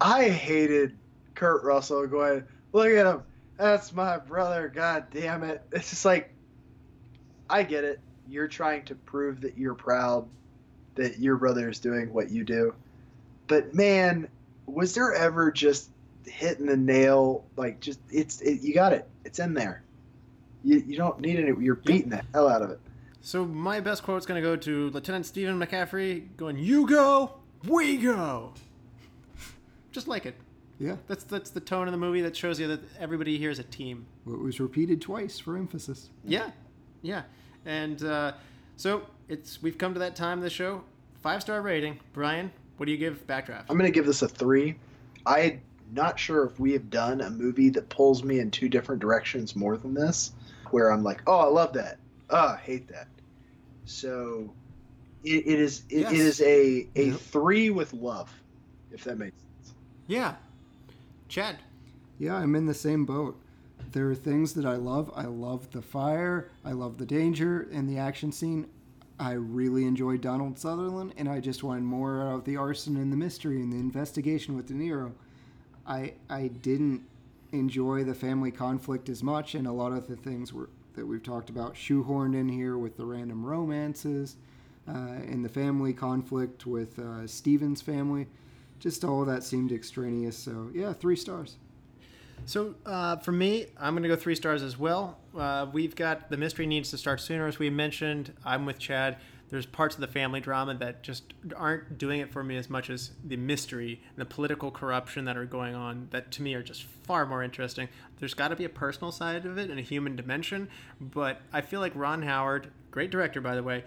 [0.00, 0.96] I hated
[1.34, 3.22] Kurt Russell going, "Look at him,
[3.56, 5.62] that's my brother." God damn it!
[5.72, 6.32] It's just like,
[7.48, 8.00] I get it.
[8.28, 10.26] You're trying to prove that you're proud
[10.96, 12.74] that your brother is doing what you do,
[13.46, 14.28] but man,
[14.66, 15.90] was there ever just
[16.26, 17.44] hitting the nail?
[17.56, 19.08] Like, just it's it, you got it.
[19.24, 19.82] It's in there.
[20.64, 21.52] You, you don't need any.
[21.62, 22.80] You're beating the hell out of it.
[23.20, 27.34] So my best quote is going to go to Lieutenant Stephen McCaffrey going, "You go,
[27.66, 28.52] we go."
[29.92, 30.34] Just like it.
[30.80, 33.58] Yeah, That's that's the tone of the movie that shows you that everybody here is
[33.58, 34.06] a team.
[34.28, 36.10] it was repeated twice for emphasis.
[36.24, 36.52] Yeah,
[37.02, 37.22] yeah.
[37.66, 38.32] And uh,
[38.76, 40.82] so it's we've come to that time of the show.
[41.20, 41.98] Five star rating.
[42.12, 43.64] Brian, what do you give Backdraft?
[43.68, 44.76] I'm gonna give this a three.
[45.26, 45.60] I'm
[45.92, 49.56] not sure if we have done a movie that pulls me in two different directions
[49.56, 50.30] more than this,
[50.72, 51.98] where I'm like, oh, I love that.
[52.30, 53.08] Oh, I hate that.
[53.84, 54.52] So
[55.24, 56.12] it, it is it, Yes.
[56.12, 57.20] it is a a Yep.
[57.20, 58.30] three with love,
[58.90, 59.74] if that makes sense.
[60.06, 60.36] Yeah,
[61.28, 61.58] Chad.
[62.18, 63.40] Yeah, I'm in the same boat.
[63.92, 65.10] There are things that I love.
[65.14, 66.50] I love the fire.
[66.64, 68.66] I love the danger and the action scene.
[69.20, 73.16] I really enjoyed Donald Sutherland, and I just wanted more of the arson and the
[73.16, 75.12] mystery and the investigation with De Niro.
[75.86, 77.02] I I didn't
[77.52, 81.22] enjoy the family conflict as much, and a lot of the things were that we've
[81.22, 84.36] talked about shoehorned in here with the random romances
[84.88, 88.26] uh, and the family conflict with uh, Steven's family.
[88.80, 90.36] Just all that seemed extraneous.
[90.36, 91.56] So yeah, three stars.
[92.46, 95.18] So uh, for me, I'm going to go three stars as well.
[95.36, 98.32] Uh, we've got the mystery needs to start sooner, as we mentioned.
[98.44, 99.18] I'm with Chad.
[99.48, 102.90] There's parts of the family drama that just aren't doing it for me as much
[102.90, 106.08] as the mystery and the political corruption that are going on.
[106.10, 107.88] That to me are just far more interesting.
[108.18, 110.68] There's got to be a personal side of it and a human dimension,
[111.00, 113.84] but I feel like Ron Howard, great director by the way,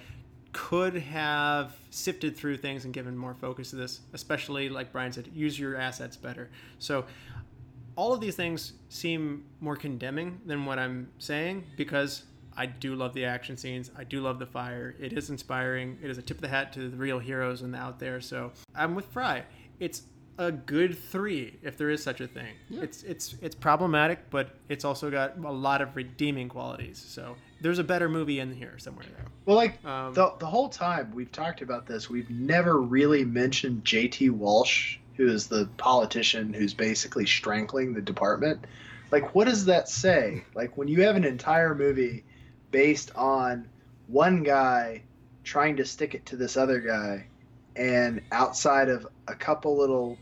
[0.53, 5.29] could have sifted through things and given more focus to this, especially like Brian said,
[5.33, 6.49] use your assets better.
[6.79, 7.05] So
[7.95, 12.23] all of these things seem more condemning than what I'm saying because
[12.55, 13.91] I do love the action scenes.
[13.97, 14.95] I do love the fire.
[14.99, 15.97] It is inspiring.
[16.03, 18.21] It is a tip of the hat to the real heroes and out there.
[18.21, 19.43] So I'm with Fry.
[19.79, 20.03] It's
[20.37, 22.53] a good three, if there is such a thing.
[22.69, 22.81] Yeah.
[22.83, 26.97] It's it's it's problematic, but it's also got a lot of redeeming qualities.
[26.97, 29.25] So there's a better movie in here somewhere there.
[29.45, 33.85] Well, like Um, the the whole time we've talked about this, we've never really mentioned
[33.85, 34.29] J.T.
[34.31, 38.65] Walsh, who is the politician who's basically strangling the department.
[39.11, 40.45] Like, what does that say?
[40.55, 42.23] Like, when you have an entire movie
[42.71, 43.67] based on
[44.07, 45.03] one guy
[45.43, 47.27] trying to stick it to this other guy,
[47.75, 50.17] and outside of a couple little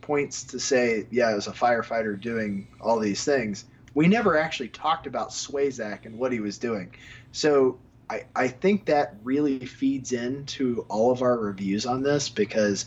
[0.00, 3.64] points to say, yeah, it was a firefighter doing all these things,
[3.94, 6.94] we never actually talked about Swayzak and what he was doing.
[7.32, 7.78] So
[8.10, 12.86] I, I think that really feeds into all of our reviews on this because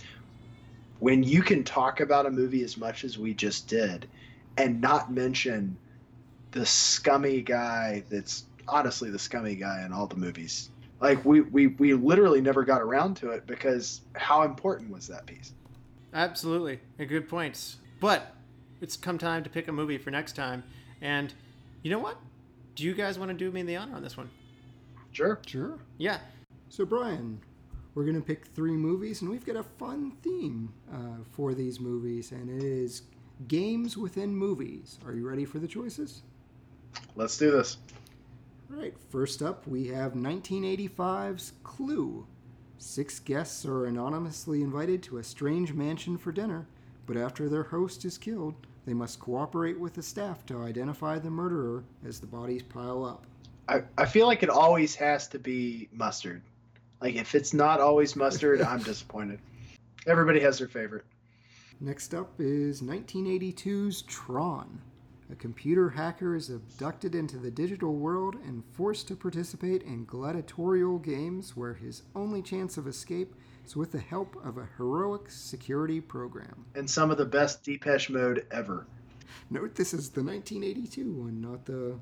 [0.99, 4.07] when you can talk about a movie as much as we just did
[4.57, 5.77] and not mention
[6.51, 10.69] the scummy guy that's honestly the scummy guy in all the movies.
[11.01, 15.25] Like we, we, we literally never got around to it because how important was that
[15.25, 15.53] piece?
[16.13, 16.79] Absolutely.
[16.99, 17.77] A good points.
[17.99, 18.33] But
[18.81, 20.63] it's come time to pick a movie for next time.
[21.01, 21.33] And
[21.83, 22.17] you know what?
[22.75, 24.29] Do you guys want to do me the honor on this one?
[25.11, 25.39] Sure.
[25.45, 25.79] Sure.
[25.97, 26.19] Yeah.
[26.69, 27.39] So, Brian,
[27.93, 31.79] we're going to pick three movies, and we've got a fun theme uh, for these
[31.79, 33.03] movies, and it is
[33.47, 34.99] games within movies.
[35.05, 36.21] Are you ready for the choices?
[37.15, 37.77] Let's do this.
[38.71, 42.25] All right, first up, we have 1985's Clue.
[42.79, 46.67] Six guests are anonymously invited to a strange mansion for dinner,
[47.05, 48.55] but after their host is killed,
[48.85, 53.27] they must cooperate with the staff to identify the murderer as the bodies pile up.
[53.67, 56.41] I, I feel like it always has to be mustard.
[57.01, 59.39] Like if it's not always mustard, I'm disappointed.
[60.07, 61.05] Everybody has their favorite.
[61.79, 64.81] Next up is 1982's Tron.
[65.31, 70.99] A computer hacker is abducted into the digital world and forced to participate in gladiatorial
[70.99, 73.33] games where his only chance of escape
[73.65, 76.65] is with the help of a heroic security program.
[76.75, 78.85] And some of the best Depeche Mode ever.
[79.49, 81.95] Note this is the 1982 one, not the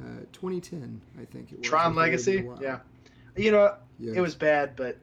[0.00, 1.66] uh, 2010, I think it was.
[1.66, 2.46] Tron Legacy?
[2.60, 2.80] Yeah.
[3.36, 4.98] You know, it was bad, but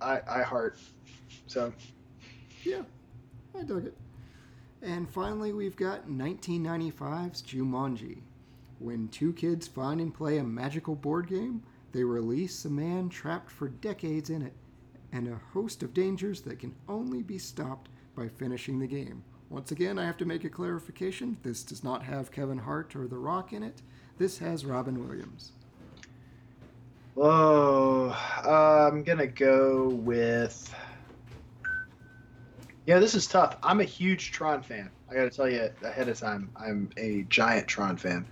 [0.00, 0.76] I, I heart.
[1.46, 1.72] So
[2.64, 2.82] Yeah,
[3.58, 3.96] I dug it.
[4.82, 8.18] And finally, we've got 1995's Jumanji.
[8.80, 13.50] When two kids find and play a magical board game, they release a man trapped
[13.50, 14.54] for decades in it,
[15.12, 19.22] and a host of dangers that can only be stopped by finishing the game.
[19.50, 21.36] Once again, I have to make a clarification.
[21.44, 23.82] This does not have Kevin Hart or The Rock in it.
[24.18, 25.52] This has Robin Williams.
[27.14, 28.14] Whoa.
[28.44, 30.74] Uh, I'm going to go with.
[32.86, 33.56] Yeah, this is tough.
[33.62, 34.90] I'm a huge Tron fan.
[35.10, 38.26] I got to tell you ahead of time, I'm a giant Tron fan.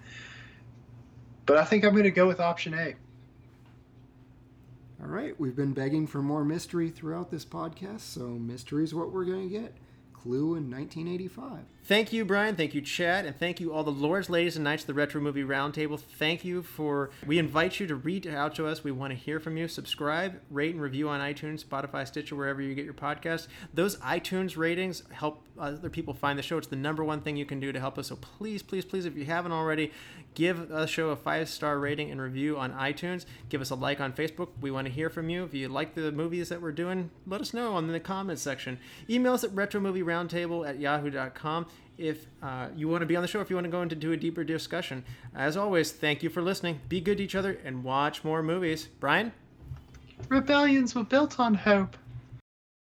[1.47, 2.95] But I think I'm going to go with option A.
[5.03, 9.13] All right, we've been begging for more mystery throughout this podcast, so mystery is what
[9.13, 9.75] we're going to get.
[10.13, 11.61] Clue in 1985.
[11.85, 12.57] Thank you, Brian.
[12.57, 13.27] Thank you, Chad.
[13.27, 15.99] And thank you, all the lords, ladies, and knights of the Retro Movie Roundtable.
[15.99, 17.11] Thank you for.
[17.27, 18.85] We invite you to reach out to us.
[18.85, 19.67] We want to hear from you.
[19.67, 23.49] Subscribe, rate, and review on iTunes, Spotify, Stitcher, wherever you get your podcast.
[23.75, 26.59] Those iTunes ratings help other people find the show.
[26.59, 28.09] It's the number one thing you can do to help us.
[28.09, 29.93] So please, please, please, if you haven't already,
[30.35, 33.27] give the show a five star rating and review on iTunes.
[33.49, 34.49] Give us a like on Facebook.
[34.61, 35.45] We want to hear from you.
[35.45, 38.79] If you like the movies that we're doing, let us know in the comments section.
[39.09, 41.67] Email us at retromovieroundtable at yahoo.com
[41.99, 44.13] if uh, you want to be on the show, if you want to go into
[44.13, 45.05] a deeper discussion.
[45.35, 46.81] As always, thank you for listening.
[46.89, 48.89] Be good to each other and watch more movies.
[49.01, 49.33] Brian?
[50.29, 51.97] Rebellions were built on hope.